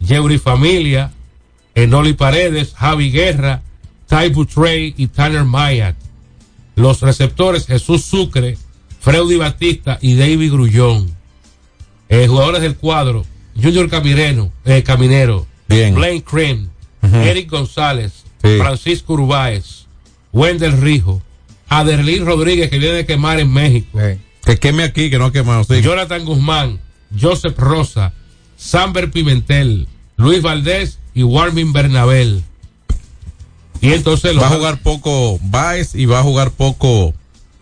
[0.00, 1.12] Yeuri Familia,
[1.74, 3.62] Enoli Paredes, Javi Guerra,
[4.08, 5.96] Ty Butrey y Tanner Mayat.
[6.76, 8.56] Los receptores Jesús Sucre,
[9.00, 11.14] Freddy Batista y David Grullón.
[12.08, 13.24] Eh, jugadores del cuadro,
[13.60, 15.94] Junior Camireno, eh, Caminero, Bien.
[15.94, 16.68] Blaine Cream.
[17.02, 18.56] Eric González, Sí.
[18.58, 19.86] Francisco Urbáez,
[20.32, 21.22] Wendell Rijo,
[21.68, 23.98] Aderlín Rodríguez que viene de quemar en México,
[24.44, 25.64] Que queme aquí, que no ha quemado.
[25.64, 25.80] Sí.
[25.82, 26.80] Jonathan Guzmán,
[27.18, 28.12] Joseph Rosa,
[28.56, 32.42] Samber Pimentel, Luis Valdés y Warmin Bernabel.
[33.80, 37.12] Y entonces los, va a jugar poco Baez y va a jugar poco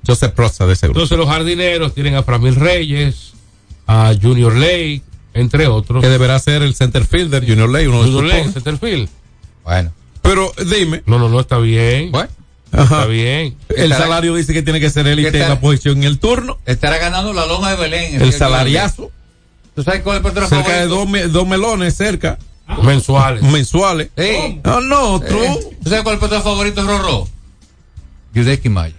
[0.07, 1.01] Joseph Proza de seguro.
[1.01, 3.33] entonces los jardineros tienen a Framil Reyes,
[3.87, 5.03] a Junior Lake,
[5.35, 6.03] entre otros.
[6.03, 8.55] Que deberá ser el center fielder Junior Ley, uno de sus Junior Lake, pocos.
[8.63, 9.09] centerfield.
[9.65, 9.93] Bueno.
[10.23, 12.13] Pero dime, No, no, no, está bien.
[12.13, 12.29] Bueno.
[12.73, 13.55] Está bien.
[13.71, 16.19] el Estará- salario dice que tiene que ser élite ¿Qué en la posición y el
[16.19, 16.59] turno.
[16.65, 18.23] Estará ganando la loma de Belén.
[18.23, 19.11] El salariazo,
[19.75, 20.95] ¿Tú sabes cuál es el portero cerca de favorito?
[20.97, 22.39] dos, me- dos melones cerca,
[22.85, 23.43] Mensuales.
[23.43, 24.11] mensuales.
[24.17, 24.61] Sí.
[24.65, 25.43] No, no, otro.
[25.43, 27.29] Eh, ¿Tú sabes cuál es el portero favorito de Rorró?
[28.35, 28.95] Yudeki Maya.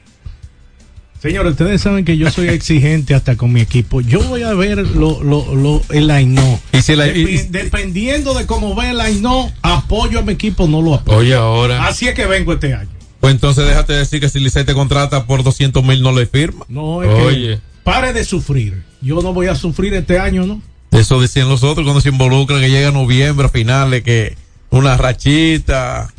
[1.21, 4.01] Señores, ustedes saben que yo soy exigente hasta con mi equipo.
[4.01, 6.59] Yo voy a ver lo, lo, lo, el AINO.
[6.74, 10.67] Y si la- y- Depi- dependiendo de cómo ve el AINO, apoyo a mi equipo,
[10.67, 11.17] no lo apoyo.
[11.17, 11.88] Oye, ahora.
[11.88, 12.89] Así es que vengo este año.
[13.21, 16.65] Pues entonces déjate decir que si Licey te contrata por 200 mil no le firma.
[16.67, 17.38] No es Oye.
[17.55, 18.84] que pare de sufrir.
[19.01, 20.61] Yo no voy a sufrir este año, ¿no?
[20.91, 24.38] Eso decían los otros cuando se involucran, que llega noviembre, a finales, que
[24.69, 26.13] una rachita,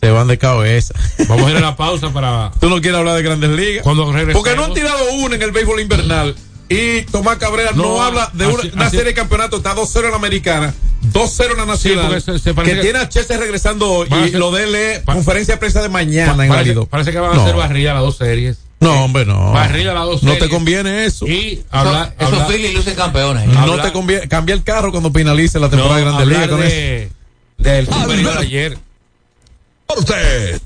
[0.00, 0.94] se van de cabeza.
[1.28, 3.82] Vamos a ir a la pausa para Tú no quieres hablar de grandes ligas.
[3.82, 4.42] cuando regresemos.
[4.42, 6.34] Porque no han tirado una en el béisbol invernal.
[6.68, 9.56] Y Tomás Cabrera no, No, habla de una, así- una así- serie de campeonato.
[9.56, 10.72] Está 2-0 en la americana,
[11.12, 12.22] 2-0 en la nacional.
[12.22, 14.06] se- se que que- tiene a Chester regresando hoy.
[14.08, 16.86] Y ser- lo de él es pa- conferencia de prensa de mañana Pa- en parece,
[16.88, 17.42] parece que van a No.
[17.42, 18.58] hacer barrilla las dos series.
[18.80, 19.52] No, hombre, no.
[19.54, 21.26] Las dos No te conviene eso.
[21.26, 23.46] Y hablar, Esos hablar- Phillies lucen campeones.
[23.46, 24.26] No habla- te conviene.
[24.26, 26.76] Cambia el carro cuando finalice la temporada de no, Grandes Ligas hablar con eso.
[26.76, 27.10] de,
[27.58, 28.78] del superior ayer.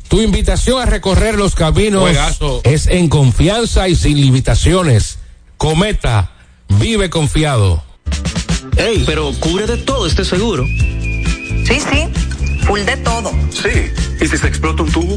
[0.09, 2.61] Tu invitación a recorrer los caminos Juegazo.
[2.63, 5.19] es en confianza y sin limitaciones.
[5.57, 6.31] Cometa,
[6.69, 7.83] vive confiado.
[8.77, 10.65] Ey, pero cubre de todo este seguro.
[10.67, 12.09] Sí, sí,
[12.67, 13.33] full de todo.
[13.51, 13.91] Sí.
[14.21, 15.17] ¿Y si se explota un tubo?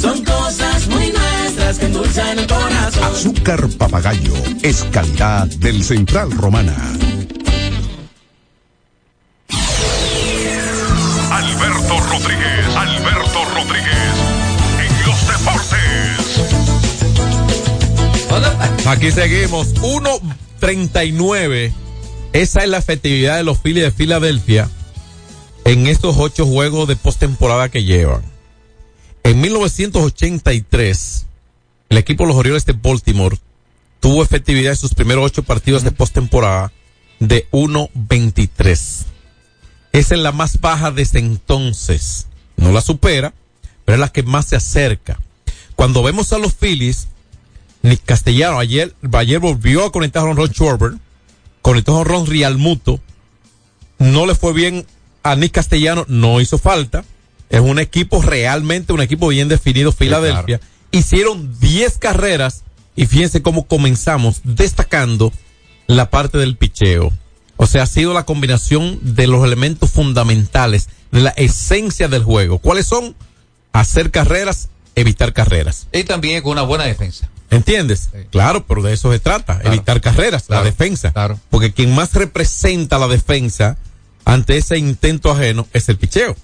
[0.00, 3.04] Son cosas muy nuestras que endulzan el corazón.
[3.04, 4.32] Azúcar papagayo
[4.62, 6.74] es calidad del Central Romana.
[11.30, 14.14] Alberto Rodríguez, Alberto Rodríguez,
[14.80, 15.80] en los deportes.
[18.86, 19.74] Aquí seguimos.
[19.74, 21.72] 1.39.
[22.32, 24.70] Esa es la efectividad de los Phillies de Filadelfia
[25.64, 28.29] en estos ocho juegos de postemporada que llevan.
[29.22, 31.26] En 1983,
[31.90, 33.38] el equipo de los Orioles de Baltimore
[34.00, 36.72] tuvo efectividad en sus primeros ocho partidos de postemporada
[37.18, 39.04] de 1.23.
[39.92, 42.26] Esa es la más baja desde entonces.
[42.56, 43.34] No la supera,
[43.84, 45.20] pero es la que más se acerca.
[45.76, 47.08] Cuando vemos a los Phillies,
[47.82, 50.92] Nick Castellano ayer, ayer volvió a conectar a Ron Schwarber,
[51.62, 53.00] conectó a Ron Rialmuto,
[53.98, 54.86] no le fue bien
[55.22, 57.04] a Nick Castellano, no hizo falta.
[57.50, 60.60] Es un equipo realmente, un equipo bien definido, Filadelfia.
[60.92, 62.62] Hicieron 10 carreras
[62.96, 65.32] y fíjense cómo comenzamos destacando
[65.86, 67.12] la parte del picheo.
[67.56, 72.58] O sea, ha sido la combinación de los elementos fundamentales, de la esencia del juego.
[72.58, 73.14] ¿Cuáles son?
[73.72, 75.88] Hacer carreras, evitar carreras.
[75.92, 77.28] Y también con una buena defensa.
[77.50, 78.10] ¿Entiendes?
[78.30, 81.12] Claro, pero de eso se trata, evitar carreras, la defensa.
[81.50, 83.76] Porque quien más representa la defensa
[84.30, 86.36] ante ese intento ajeno es el picheo.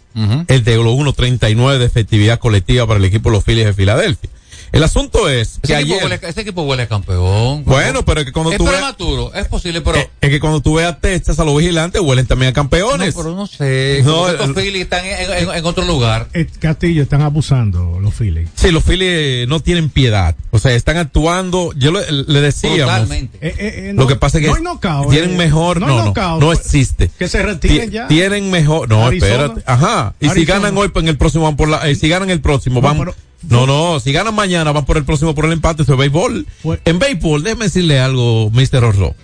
[0.48, 4.30] El de los 1.39 de efectividad colectiva para el equipo de los Phillies de Filadelfia.
[4.72, 6.04] El asunto es que Ese equipo, ayer...
[6.04, 7.64] huele, ese equipo huele a campeón.
[7.64, 8.76] Bueno, pero es que cuando es tú veas...
[8.76, 9.98] prematuro, es posible, pero...
[9.98, 13.14] Es, es que cuando tú veas a Texas, a los vigilantes, huelen también a campeones.
[13.16, 14.02] No, pero no sé.
[14.04, 16.28] No, el- Phillies están en, en- en otro lugar.
[16.34, 18.48] Eh, Castillo, están abusando los Phillies.
[18.54, 20.34] Sí, los Phillies no tienen piedad.
[20.50, 23.10] O sea, están actuando, yo le, le decíamos.
[23.10, 25.86] Eh, eh, eh, Lo que pasa es que no hay knockout, tienen eh, mejor, no
[25.86, 26.40] no, hay no, knockout.
[26.40, 27.10] no existe.
[27.18, 28.08] Que se retiren Ti- ya.
[28.08, 29.32] Tienen mejor, no, Arizona.
[29.32, 29.62] espérate.
[29.66, 30.14] Ajá.
[30.20, 32.40] Y si ganan hoy, pues en el próximo van por la, eh, si ganan el
[32.40, 32.98] próximo, No, van.
[32.98, 33.14] pero-
[33.48, 36.46] no, no, si ganan mañana, van por el próximo por el empate, eso es béisbol.
[36.84, 38.84] En béisbol, déjeme decirle algo, Mr.
[38.84, 39.14] Orlo.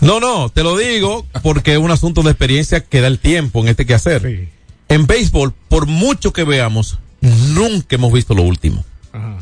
[0.00, 3.60] No, no, te lo digo porque es un asunto de experiencia que da el tiempo
[3.60, 4.48] en este quehacer.
[4.88, 8.84] En béisbol, por mucho que veamos, nunca hemos visto lo último.
[9.12, 9.38] Ajá.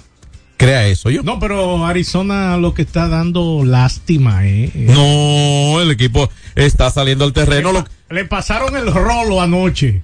[0.56, 1.22] Crea eso, yo.
[1.24, 4.70] No, pero Arizona lo que está dando lástima, ¿eh?
[4.74, 10.00] No, el equipo está saliendo al terreno, lo- Le pasaron el rolo anoche.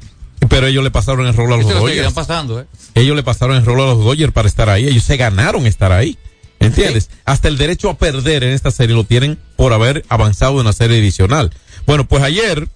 [0.49, 1.91] Pero ellos le pasaron el rol a los lo Dodgers.
[1.91, 2.66] seguirán pasando, ¿eh?
[2.95, 4.86] Ellos le pasaron el rol a los Dodgers para estar ahí.
[4.86, 6.16] Ellos se ganaron estar ahí.
[6.59, 7.09] ¿Entiendes?
[7.24, 10.74] Hasta el derecho a perder en esta serie lo tienen por haber avanzado en una
[10.74, 11.51] serie divisional.
[11.86, 12.68] Bueno, pues ayer,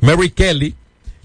[0.00, 0.74] Mary Kelly,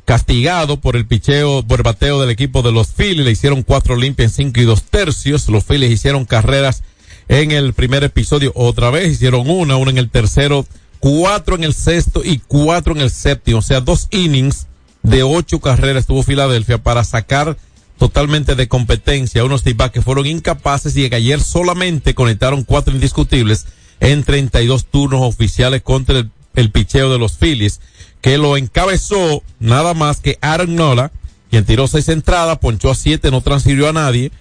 [0.06, 3.98] castigado por el picheo, por el bateo del equipo de los Phillies, le hicieron cuatro
[3.98, 5.50] limpias en cinco y dos tercios.
[5.50, 6.84] Los Phillies hicieron carreras
[7.28, 10.66] en el primer episodio otra vez, hicieron una, una en el tercero,
[11.00, 13.60] cuatro en el sexto y cuatro en el séptimo.
[13.60, 14.68] O sea, dos innings
[15.06, 17.58] de ocho carreras tuvo Filadelfia para sacar
[17.98, 22.94] totalmente de competencia a unos tipas que fueron incapaces y que ayer solamente conectaron cuatro
[22.94, 23.68] indiscutibles
[24.00, 27.80] en 32 turnos oficiales contra el, el picheo de los Phillies,
[28.22, 31.12] que lo encabezó nada más que Aaron Nola,
[31.50, 34.32] quien tiró seis entradas, ponchó a siete, no transfirió a nadie.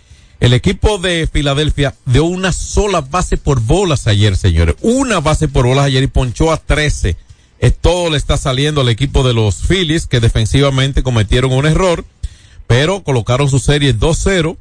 [0.40, 4.74] El equipo de Filadelfia dio una sola base por bolas ayer, señores.
[4.80, 7.16] Una base por bolas ayer y ponchó a 13.
[7.64, 12.04] Eh, todo le está saliendo al equipo de los Phillies que defensivamente cometieron un error,
[12.66, 14.56] pero colocaron su serie 2-0.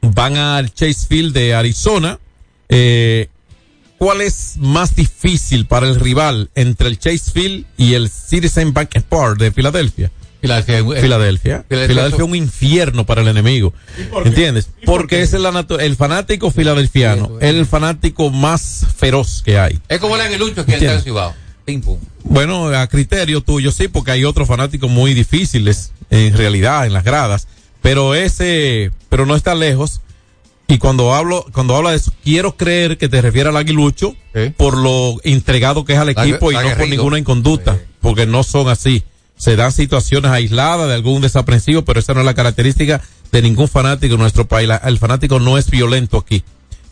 [0.00, 2.18] Van al Chase Field de Arizona.
[2.68, 3.28] Eh,
[3.98, 8.90] ¿Cuál es más difícil para el rival entre el Chase Field y el Citizen Bank
[9.08, 10.10] Park de Filadelfia?
[10.40, 10.76] Filadelfia.
[10.78, 11.00] Filadelfia.
[11.00, 11.64] Filadelfia.
[11.88, 13.72] Filadelfia es un infierno para el enemigo.
[14.24, 14.68] ¿Entiendes?
[14.84, 19.78] Porque ese es la natu- el fanático filadelfiano, el fanático más feroz que hay.
[19.88, 20.96] Es como el aguilucho aquí en Entiendo.
[20.98, 21.34] el Cibao.
[21.64, 21.98] Pim pum.
[22.24, 27.04] Bueno, a criterio tuyo sí, porque hay otros fanáticos muy difíciles en realidad en las
[27.04, 27.48] gradas,
[27.80, 30.00] pero ese, pero no está lejos.
[30.66, 34.14] Y cuando hablo, cuando habla de eso, quiero creer que te refieres al aguilucho
[34.56, 38.68] por lo entregado que es al equipo y no por ninguna inconducta, porque no son
[38.68, 39.02] así.
[39.36, 43.02] Se dan situaciones aisladas de algún desaprensivo, pero esa no es la característica
[43.32, 44.68] de ningún fanático en nuestro país.
[44.68, 46.42] La- el fanático no es violento aquí.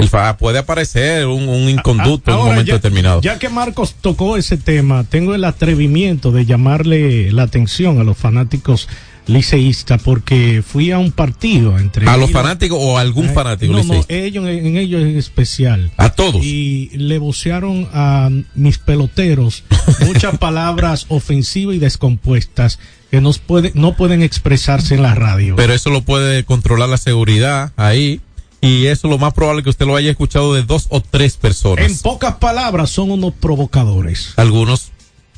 [0.03, 3.21] El puede aparecer un, un inconducto en un Ahora, momento ya, determinado.
[3.21, 8.17] ya que Marcos tocó ese tema, tengo el atrevimiento de llamarle la atención a los
[8.17, 8.89] fanáticos
[9.27, 13.73] liceístas porque fui a un partido entre a los fanáticos o a algún Eh, fanático
[13.73, 14.15] no, no, liceísta?
[14.15, 15.93] ellos en, ellos en especial.
[15.97, 16.45] A todos.
[16.45, 19.63] Y le vocearon a mis peloteros
[20.07, 22.81] muchas palabras ofensivas y descompuestas
[23.13, 25.55] que no, puede, no pueden expresarse en la radio.
[25.55, 28.21] Pero eso lo puede controlar la seguridad ahí.
[28.63, 31.85] Y eso lo más probable que usted lo haya escuchado de dos o tres personas.
[31.85, 34.33] en pocas palabras son unos provocadores.
[34.37, 34.93] Algunos,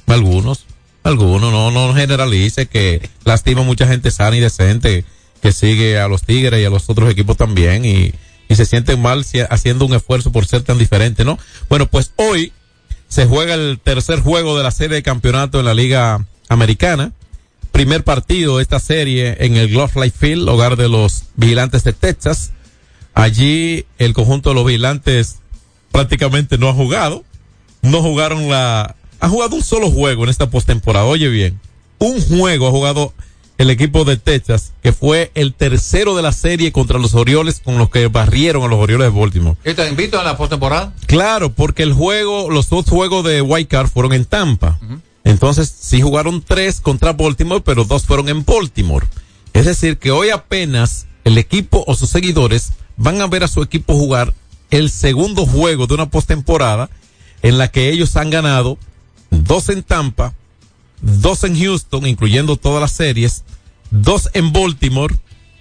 [0.07, 0.66] algunos,
[1.03, 5.05] algunos, no, no generalice que lastima mucha gente sana y decente
[5.41, 8.12] que sigue a los Tigres y a los otros equipos también y,
[8.49, 11.39] y se sienten mal si- haciendo un esfuerzo por ser tan diferente, ¿no?
[11.70, 12.53] Bueno, pues hoy
[13.09, 17.12] se juega el tercer juego de la serie de campeonato en la Liga Americana.
[17.72, 21.93] Primer partido de esta serie en el Glove Life Field, hogar de los vigilantes de
[21.95, 22.53] Texas.
[23.15, 25.37] Allí el conjunto de los vigilantes
[25.93, 27.25] prácticamente no ha jugado.
[27.83, 28.97] No jugaron la...
[29.21, 31.07] Ha jugado un solo juego en esta postemporada.
[31.07, 31.61] Oye bien,
[31.99, 33.15] un juego ha jugado
[33.57, 37.79] el equipo de Texas, que fue el tercero de la serie contra los Orioles, con
[37.79, 39.57] los que barrieron a los Orioles de Baltimore.
[39.65, 40.93] ¿Y te invito a la postemporada?
[41.07, 44.79] Claro, porque el juego, los dos juegos de White Card fueron en Tampa.
[45.23, 49.07] Entonces, sí jugaron tres contra Baltimore, pero dos fueron en Baltimore.
[49.53, 53.63] Es decir, que hoy apenas el equipo o sus seguidores van a ver a su
[53.63, 54.35] equipo jugar
[54.71, 56.91] el segundo juego de una postemporada
[57.43, 58.79] en la que ellos han ganado
[59.31, 60.35] dos en Tampa,
[61.01, 63.45] dos en Houston, incluyendo todas las series,
[63.91, 65.15] dos en Baltimore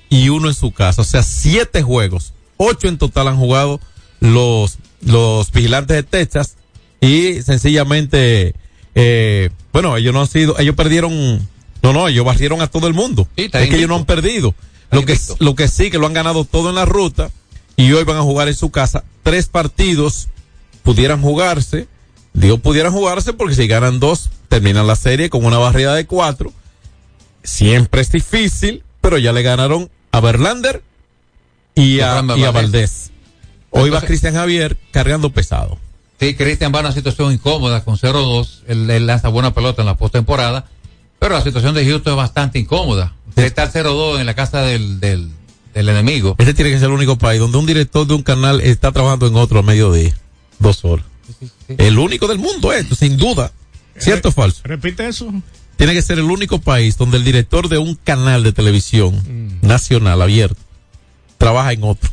[0.10, 1.02] y uno en su casa.
[1.02, 2.34] O sea, siete juegos.
[2.58, 3.80] Ocho en total han jugado
[4.20, 6.56] los, los vigilantes de Texas
[7.02, 8.56] y sencillamente,
[8.96, 11.48] eh, bueno, ellos no han sido, ellos perdieron,
[11.82, 13.28] no, no, ellos barrieron a todo el mundo.
[13.36, 14.56] Sí, es que ellos no han perdido.
[14.94, 17.32] Lo que, lo que sí, que lo han ganado todo en la ruta
[17.76, 19.04] y hoy van a jugar en su casa.
[19.24, 20.28] Tres partidos
[20.84, 21.88] pudieran jugarse.
[22.34, 26.52] Digo, pudieran jugarse porque si ganan dos, terminan la serie con una barrida de cuatro.
[27.44, 30.84] Siempre es difícil, pero ya le ganaron a Verlander
[31.76, 33.12] y a, y a Valdés.
[33.72, 35.80] Hoy va Cristian Javier cargando pesado.
[36.20, 38.62] Sí, Cristian va a una situación incómoda con 0-2.
[38.68, 40.68] Él, él lanza buena pelota en la postemporada.
[41.20, 43.14] Pero la situación de Houston es bastante incómoda.
[43.34, 45.30] Usted está al 0-2 en la casa del, del,
[45.74, 46.36] del enemigo.
[46.38, 49.28] Este tiene que ser el único país donde un director de un canal está trabajando
[49.28, 50.16] en otro a mediodía.
[50.60, 51.06] Dos horas.
[51.78, 53.52] El único del mundo, esto, sin duda.
[53.98, 54.62] ¿Cierto o falso?
[54.64, 55.34] Repite eso.
[55.78, 59.66] Tiene que ser el único país donde el director de un canal de televisión Mm.
[59.68, 60.62] nacional abierto
[61.40, 62.10] trabaja en otro.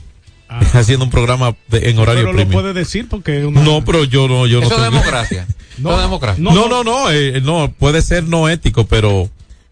[0.72, 2.24] Haciendo un programa de- en horario Ah.
[2.24, 2.52] Pero lo premium.
[2.62, 5.46] puede decir porque una- No, pero yo no, yo no Eso es democracia.
[5.78, 6.42] No, democracia.
[6.42, 9.30] No, no, no, eh, no, puede ser no ético, pero,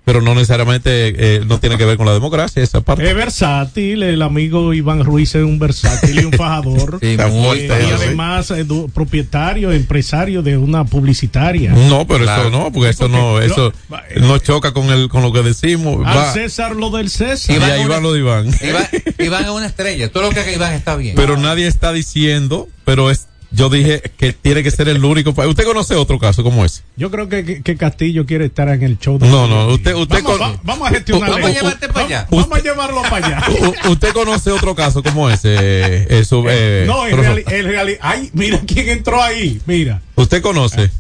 [0.09, 3.07] pero no necesariamente eh, no tiene que ver con la democracia esa parte.
[3.07, 6.99] Es versátil, el amigo Iván Ruiz es un versátil y un fajador.
[7.03, 11.73] Sí, Eh, muy y además eh, du- propietario, empresario de una publicitaria.
[11.73, 13.71] No, pero eso no, porque eso no, eso
[14.17, 16.07] no choca con el, con lo que decimos.
[16.07, 17.59] Al Va, César lo del César.
[17.59, 18.47] y ahí va lo de Iván.
[18.63, 18.87] Iván,
[19.19, 20.11] Iván es una estrella.
[20.11, 21.17] Todo lo que haga Iván está bien.
[21.17, 25.31] Pero nadie está diciendo, pero es, yo dije que tiene que ser el único.
[25.31, 26.83] ¿Usted conoce otro caso como ese?
[26.97, 29.19] Yo creo que, que- Castillo quiere estar en el show.
[29.19, 31.31] de- No, no, usted, usted Vamos, con- va- vamos a gestionar.
[31.31, 31.63] Vamos a esto.
[31.65, 32.27] llevarte para allá.
[32.31, 33.43] Vamos a llevarlo para allá.
[33.89, 35.55] ¿Usted conoce otro caso como ese?
[35.55, 37.35] eh, eh, su- eh, no, en profesor?
[37.37, 40.03] realidad, en realidad, ay, mira quién entró ahí, mira.
[40.17, 40.91] ¿Usted conoce?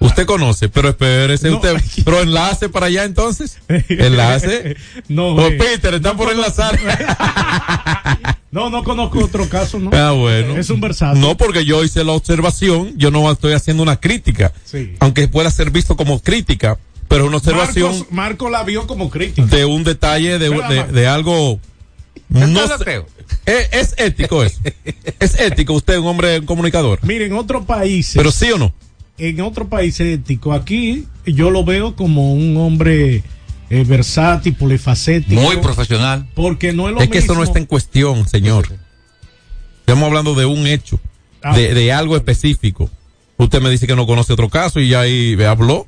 [0.00, 1.76] Usted conoce, pero espérese usted.
[2.04, 3.58] Pero enlace para allá entonces.
[3.88, 4.76] Enlace.
[5.08, 6.78] No, Oh, eh, Peter, están por enlazar.
[8.50, 9.90] No, no conozco otro caso, ¿no?
[9.92, 10.56] Ah, bueno.
[10.56, 11.20] Es un versátil.
[11.20, 14.52] No, porque yo hice la observación, yo no estoy haciendo una crítica.
[14.64, 14.94] Sí.
[15.00, 16.78] Aunque pueda ser visto como crítica,
[17.08, 19.46] pero es una observación Marcos- Marco la vio como crítica.
[19.54, 21.60] de un detalle, de, ¿Verdad, de, de algo
[22.30, 23.02] No sé.
[23.44, 24.58] Es, es ético eso.
[25.20, 27.00] es ético usted, un hombre un comunicador.
[27.02, 28.14] Miren, en otros países.
[28.16, 28.72] Pero sí o no.
[29.18, 30.52] En otros países ético.
[30.52, 33.22] Aquí yo lo veo como un hombre
[33.70, 35.40] eh, versátil, polifacético.
[35.40, 36.26] Muy profesional.
[36.34, 37.32] Porque no es lo Es que mismo.
[37.32, 38.68] eso no está en cuestión, señor.
[39.80, 41.00] Estamos hablando de un hecho,
[41.42, 41.56] Ah.
[41.56, 42.90] de, de algo específico.
[43.36, 45.86] Usted me dice que no conoce otro caso y ya ahí me habló.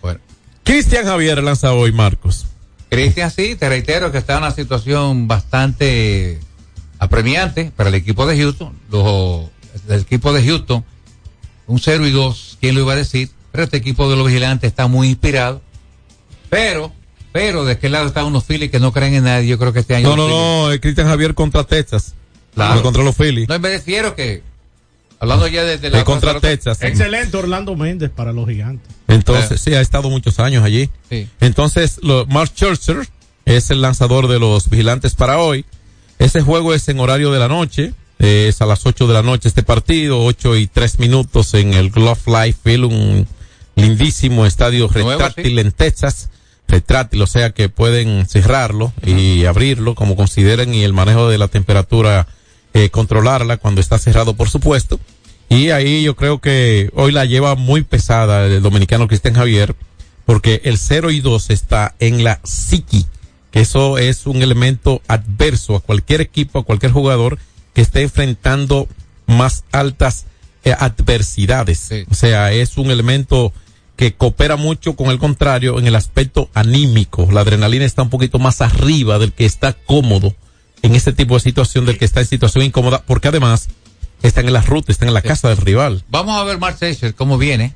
[0.00, 0.20] Bueno.
[0.62, 2.46] Cristian Javier lanza hoy, Marcos.
[2.88, 6.38] Cristian, sí, te reitero que está en una situación bastante
[6.98, 8.72] apremiante para el equipo de Houston.
[8.90, 9.46] Los,
[9.88, 10.84] el equipo de Houston,
[11.66, 13.30] un 0 y 2, ¿quién lo iba a decir?
[13.50, 15.60] Pero este equipo de los vigilantes está muy inspirado.
[16.48, 16.92] Pero,
[17.32, 19.48] pero, de qué lado están unos Phillies que no creen en nadie.
[19.48, 20.08] Yo creo que este año.
[20.08, 22.14] No, no, no, es Cristian Javier contra Texas.
[22.54, 22.76] Claro.
[22.76, 23.48] No contra los Phillies.
[23.48, 24.42] No, me refiero que,
[25.18, 25.98] hablando ya desde la.
[25.98, 26.82] Es contra Texas.
[26.82, 28.88] Excelente Orlando Méndez para los gigantes.
[29.08, 30.90] Entonces, sí, ha estado muchos años allí.
[31.08, 31.28] Sí.
[31.40, 33.08] Entonces, lo, Mark Scherzer
[33.44, 35.64] es el lanzador de los vigilantes para hoy.
[36.18, 37.94] Ese juego es en horario de la noche.
[38.22, 41.74] Eh, es a las 8 de la noche este partido, 8 y 3 minutos en
[41.74, 43.26] el Glove Life Field, un
[43.74, 46.30] lindísimo estadio retráctil en Texas.
[46.68, 51.48] Retráctil, o sea que pueden cerrarlo y abrirlo como consideren y el manejo de la
[51.48, 52.28] temperatura
[52.72, 55.00] eh, controlarla cuando está cerrado, por supuesto.
[55.48, 59.74] Y ahí yo creo que hoy la lleva muy pesada el dominicano Cristian Javier,
[60.24, 63.04] porque el 0 y 2 está en la psiqui,
[63.50, 67.38] que eso es un elemento adverso a cualquier equipo, a cualquier jugador
[67.74, 68.88] que esté enfrentando
[69.26, 70.26] más altas
[70.64, 71.90] eh, adversidades.
[72.10, 73.52] O sea, es un elemento
[73.96, 77.28] que coopera mucho con el contrario en el aspecto anímico.
[77.30, 80.34] La adrenalina está un poquito más arriba del que está cómodo
[80.82, 83.68] en este tipo de situación, del que está en situación incómoda, porque además
[84.22, 86.04] están en la ruta, están en la casa del rival.
[86.08, 86.78] Vamos a ver Mark
[87.16, 87.74] cómo viene.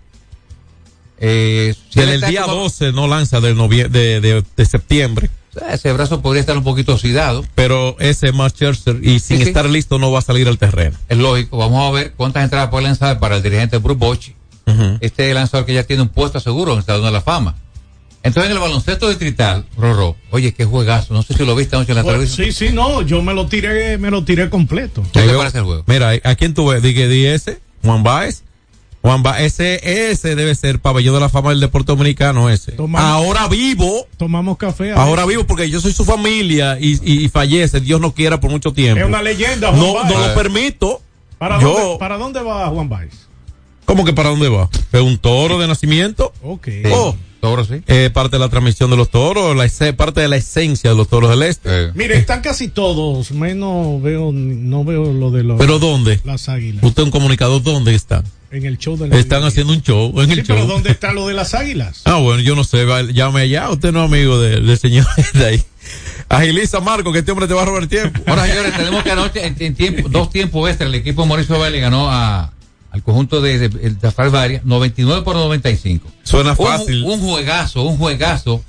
[1.19, 3.57] Eh, si está día como- 12 no lanza del
[3.91, 5.31] de, de septiembre.
[5.71, 7.45] Ese brazo podría estar un poquito oxidado.
[7.55, 9.49] Pero ese Max Scherzer y sin Sí, sí.
[9.49, 10.97] estar listo no va a salir al terreno.
[11.09, 11.57] Es lógico.
[11.59, 14.37] Vamos a ver cuántas entradas puede lanzar para el dirigente Bruce Bochy.
[15.01, 17.55] Este lanzador que ya tiene un puesto seguro en el Salón de la Fama.
[18.25, 21.15] Entonces en el baloncesto distrital, Rorro, oye, qué juegazo.
[21.15, 22.47] No sé si lo viste anoche en la Pues, televisión.
[22.53, 25.05] sí, sí, no, yo me lo tiré, me lo tiré completo.
[25.13, 25.85] ¿Qué te parece el juego?
[25.87, 26.83] Mira, ¿a quién tú ves?
[26.83, 28.43] Dije, di ese, Juan Baez.
[29.07, 32.73] Juan Baez, ese, ese debe ser pabellón de la fama del deporte dominicano ese.
[32.73, 34.93] Tomamos- ahora vivo, Tomamos café.
[34.93, 38.51] ahora vivo porque yo soy su familia y, y, y fallece, Dios no quiera por
[38.51, 38.99] mucho tiempo.
[39.01, 40.13] Es una leyenda, Juan No, Baez.
[40.13, 41.01] no lo permito.
[41.39, 43.13] ¿Para, yo, dónde, ¿Para dónde va Juan Baez?
[43.85, 44.69] ¿Cómo que para dónde va?
[44.93, 46.33] ¿Es un toro de nacimiento?
[46.43, 46.67] Ok.
[46.93, 47.15] Oh,
[47.49, 47.83] Toro, sí.
[47.87, 51.09] eh, parte de la transmisión de los toros, la, parte de la esencia de los
[51.09, 51.93] toros del este.
[51.95, 56.21] Mire, están casi todos, menos veo, no veo lo de los, ¿Pero dónde?
[56.25, 56.83] las águilas.
[56.83, 58.25] Usted es un comunicador, ¿dónde están?
[58.51, 60.57] En el show de la Están haciendo un show en el Sí, show.
[60.57, 62.03] pero ¿dónde está lo de las águilas?
[62.05, 65.45] Ah, bueno, yo no sé, llame allá, usted no es amigo de- del señor de
[65.47, 65.63] ahí.
[66.29, 68.21] Agiliza, Marco, que este hombre te va a robar tiempo.
[68.27, 71.81] Ahora, señores, tenemos que anoche, en, en tiempo, dos tiempos extra, el equipo Mauricio Vélez
[71.81, 72.53] ganó a,
[72.97, 76.09] al conjunto de, de, de Rafael Varias, 99 por 95.
[76.25, 77.05] Suena Un- fácil.
[77.05, 78.65] Un, juegazo, un juegazo.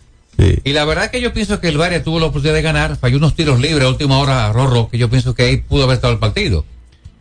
[0.64, 3.18] Y la verdad que yo pienso que el Varias tuvo la oportunidad de ganar, falló
[3.18, 5.96] unos tiros libres a última hora a Rorro, que yo pienso que ahí pudo haber
[5.96, 6.64] estado el partido.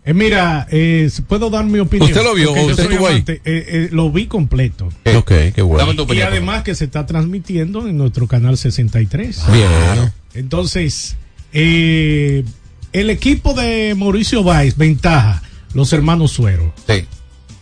[0.05, 2.11] Eh, mira, eh, ¿puedo dar mi opinión?
[2.11, 3.25] ¿Usted lo vio Porque usted estuvo ahí?
[3.27, 4.89] eh, eh, lo vi completo.
[5.17, 6.05] Ok, qué bueno.
[6.13, 9.43] Y además que se está transmitiendo en nuestro canal 63.
[9.53, 10.13] Bien.
[10.35, 11.17] Entonces,
[11.55, 12.45] eh,
[12.93, 15.43] el equipo de Mauricio Valls, ventaja,
[15.77, 16.73] los hermanos Suero.
[16.89, 17.05] Sí.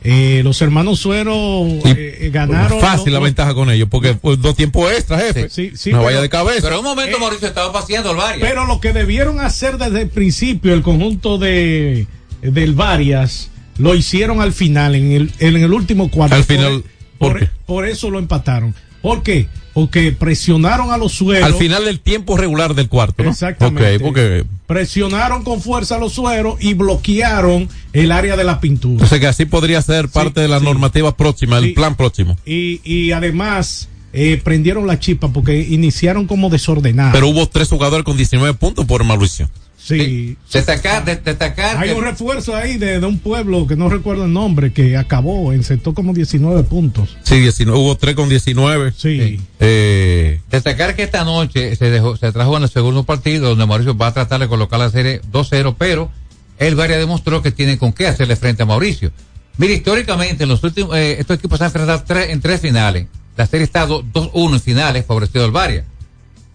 [0.05, 2.79] Eh, los hermanos Suero eh, eh, ganaron.
[2.79, 5.49] Fácil la ventaja con ellos, porque pues, dos tiempos extra, jefe.
[5.51, 6.61] Sí, sí, no pero- vaya de cabeza.
[6.63, 8.49] Pero en un momento Mauricio estaba paseando al Varias.
[8.49, 12.07] Pero lo que debieron hacer desde el principio, el conjunto de
[12.43, 16.37] del Varias, lo hicieron al final, en el, en el último cuarto.
[16.37, 16.85] Al final,
[17.19, 17.49] por, ¿por qué?
[17.67, 18.75] por eso lo empataron.
[19.05, 19.49] ¿Por qué?
[19.75, 21.45] Porque presionaron a los sueros.
[21.45, 23.33] Al final del tiempo regular del cuarto, ¿no?
[23.33, 23.97] Exactamente.
[23.97, 24.45] Ok, porque.
[24.67, 28.95] Presionaron con fuerza a los sueros y bloquearon el área de la pintura.
[28.95, 32.39] Entonces que así podría ser parte de la normativa próxima, el plan próximo.
[32.47, 37.13] Y, y además eh, prendieron la chispa porque iniciaron como desordenados.
[37.13, 39.51] Pero hubo tres jugadores con 19 puntos por Mauricio.
[39.77, 40.39] Sí.
[40.51, 41.77] Destacar, de- destacar.
[41.77, 44.97] Hay que- un refuerzo ahí de, de un pueblo que no recuerdo el nombre, que
[44.97, 47.19] acabó, encetó como 19 puntos.
[47.23, 48.95] Sí, 19, hubo tres con 19.
[48.97, 49.39] Sí.
[49.61, 53.95] Eh, Destacar que esta noche se dejó, se trajo en el segundo partido donde Mauricio
[53.95, 56.11] va a tratar de colocar la serie 2-0, pero
[56.59, 59.11] el Varia demostró que tiene con qué hacerle frente a Mauricio.
[59.59, 63.07] Mira, históricamente en los últimos, eh, estos equipos se han enfrentado tres, en tres finales.
[63.37, 65.85] La serie está do- 2-1 en finales, favorecido al Varia.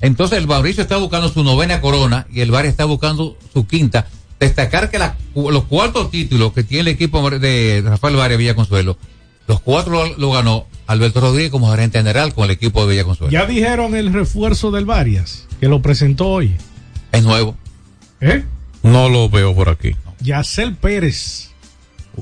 [0.02, 4.08] Entonces el Mauricio está buscando su novena corona y el Varia está buscando su quinta.
[4.40, 8.98] Destacar que la- los cuatro títulos que tiene el equipo de Rafael Varia Villaconsuelo,
[9.48, 13.32] los cuatro lo, lo ganó Alberto Rodríguez como gerente general con el equipo de Villaconsuelo.
[13.32, 16.56] Ya dijeron el refuerzo del Varias, que lo presentó hoy.
[17.12, 17.56] Es nuevo.
[18.22, 18.46] ¿Eh?
[18.84, 19.96] No lo veo por aquí.
[20.22, 21.49] Yacel Pérez,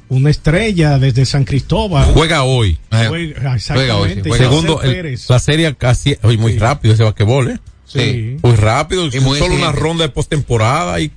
[0.10, 2.14] una estrella desde San Cristóbal.
[2.14, 2.78] Juega hoy.
[2.90, 3.58] Juega-
[4.38, 7.58] Segundo, el- la serie casi, oye, muy rápido ese basquetbol, ¿eh?
[7.86, 8.38] Sí.
[8.44, 11.12] Muy rápido, Y muy solo una ronda de postemporada y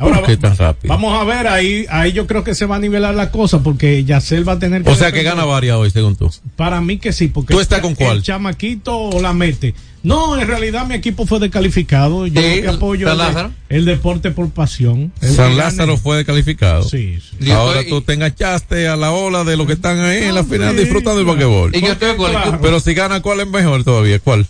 [0.00, 0.94] Ahora ¿Por qué tan rápido?
[0.94, 4.04] Vamos a ver, ahí, ahí yo creo que se va a nivelar la cosa porque
[4.04, 4.90] Yacel va a tener que.
[4.90, 6.30] O sea que gana varias hoy, según tú.
[6.54, 7.52] Para mí que sí, porque.
[7.52, 8.18] ¿Tú estás con cuál?
[8.18, 9.74] El chamaquito la mete.
[10.02, 12.26] No, en realidad mi equipo fue descalificado.
[12.26, 13.52] Yo Sí, que apoyo San el, de- Lázaro.
[13.68, 15.12] el deporte por pasión.
[15.20, 16.82] El San que Lázaro fue descalificado.
[16.84, 17.50] Sí, sí.
[17.50, 20.76] Ahora tú te enganchaste a la ola de los que están ahí en la final
[20.76, 21.74] disfrutando el basquetbol.
[21.74, 22.58] Y yo estoy equipo.
[22.62, 24.18] Pero si gana, ¿cuál es mejor todavía?
[24.20, 24.46] ¿Cuál?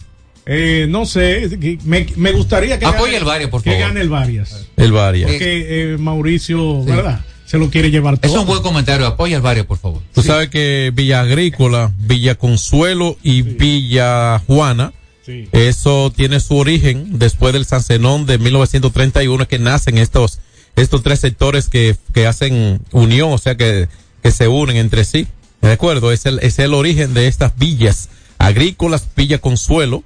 [0.50, 3.86] Eh, no sé, me, me gustaría que Apoya gane, el Varias, por que favor.
[3.88, 4.66] gane el Varias.
[4.76, 5.30] El Varias.
[5.30, 6.90] Porque eh, Mauricio, Sí.
[6.90, 7.20] ¿verdad?
[7.44, 8.32] Se lo quiere llevar todo.
[8.32, 9.06] Es un buen comentario.
[9.06, 10.02] Apoya el barrio, por favor.
[10.14, 14.92] Tú sabes que Villa Agrícola, Villa Consuelo y Villa Juana,
[15.28, 15.46] Sí.
[15.52, 20.38] eso tiene su origen después del Sancenón de 1931 que nacen estos
[20.74, 23.88] estos tres sectores que, que hacen unión, o sea que,
[24.22, 25.26] que se unen entre sí.
[25.60, 26.12] ¿De acuerdo?
[26.12, 28.08] Es el, es el origen de estas villas
[28.38, 30.04] agrícolas, Villa Consuelo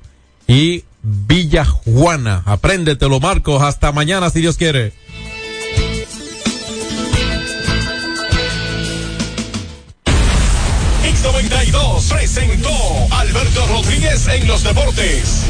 [0.48, 2.42] y Villa Juana.
[2.46, 3.62] Apréndetelo, Marcos.
[3.62, 4.92] Hasta mañana, si Dios quiere.
[11.04, 12.81] X92 presentó
[13.34, 15.46] Alberto Rodríguez en los deportes.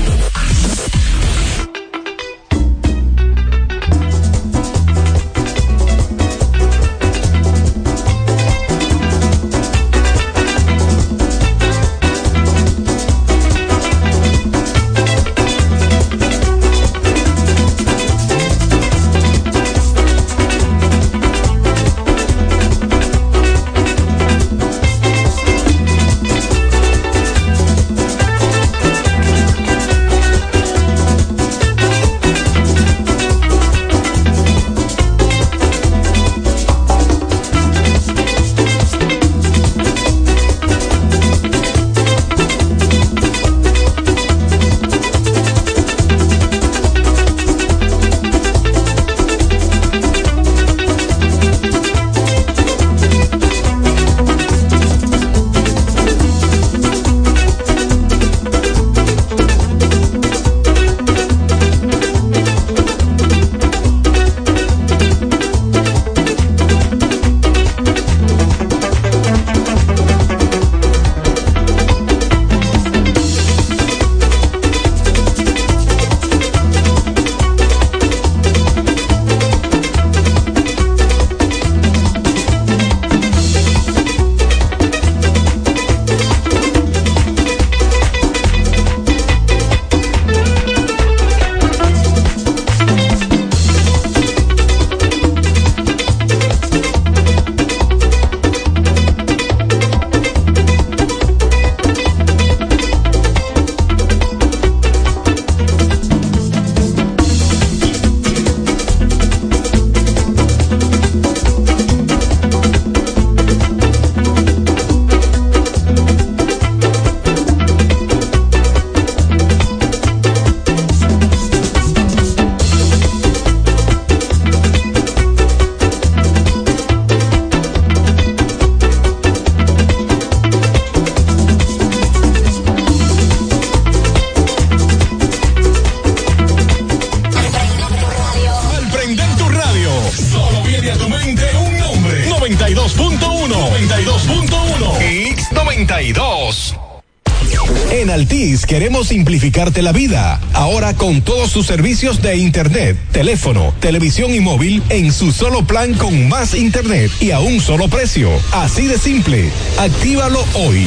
[149.12, 150.40] Simplificarte la vida.
[150.54, 155.92] Ahora con todos sus servicios de Internet, teléfono, televisión y móvil en su solo plan
[155.92, 158.30] con más Internet y a un solo precio.
[158.52, 159.50] Así de simple.
[159.76, 160.86] Actívalo hoy.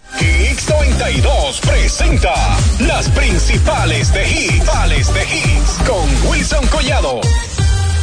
[0.21, 2.33] X92 presenta
[2.79, 7.21] las principales de hits, de hits con Wilson Collado.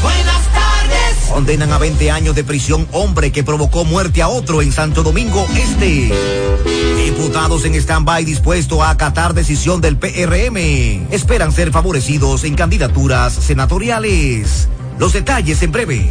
[0.03, 1.31] Buenas tardes.
[1.33, 5.47] Condenan a 20 años de prisión hombre que provocó muerte a otro en Santo Domingo
[5.57, 6.13] Este.
[7.05, 11.13] Diputados en stand-by dispuesto a acatar decisión del PRM.
[11.13, 14.69] Esperan ser favorecidos en candidaturas senatoriales.
[14.99, 16.11] Los detalles en breve.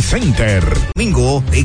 [0.00, 0.62] Center.
[0.94, 1.42] Domingo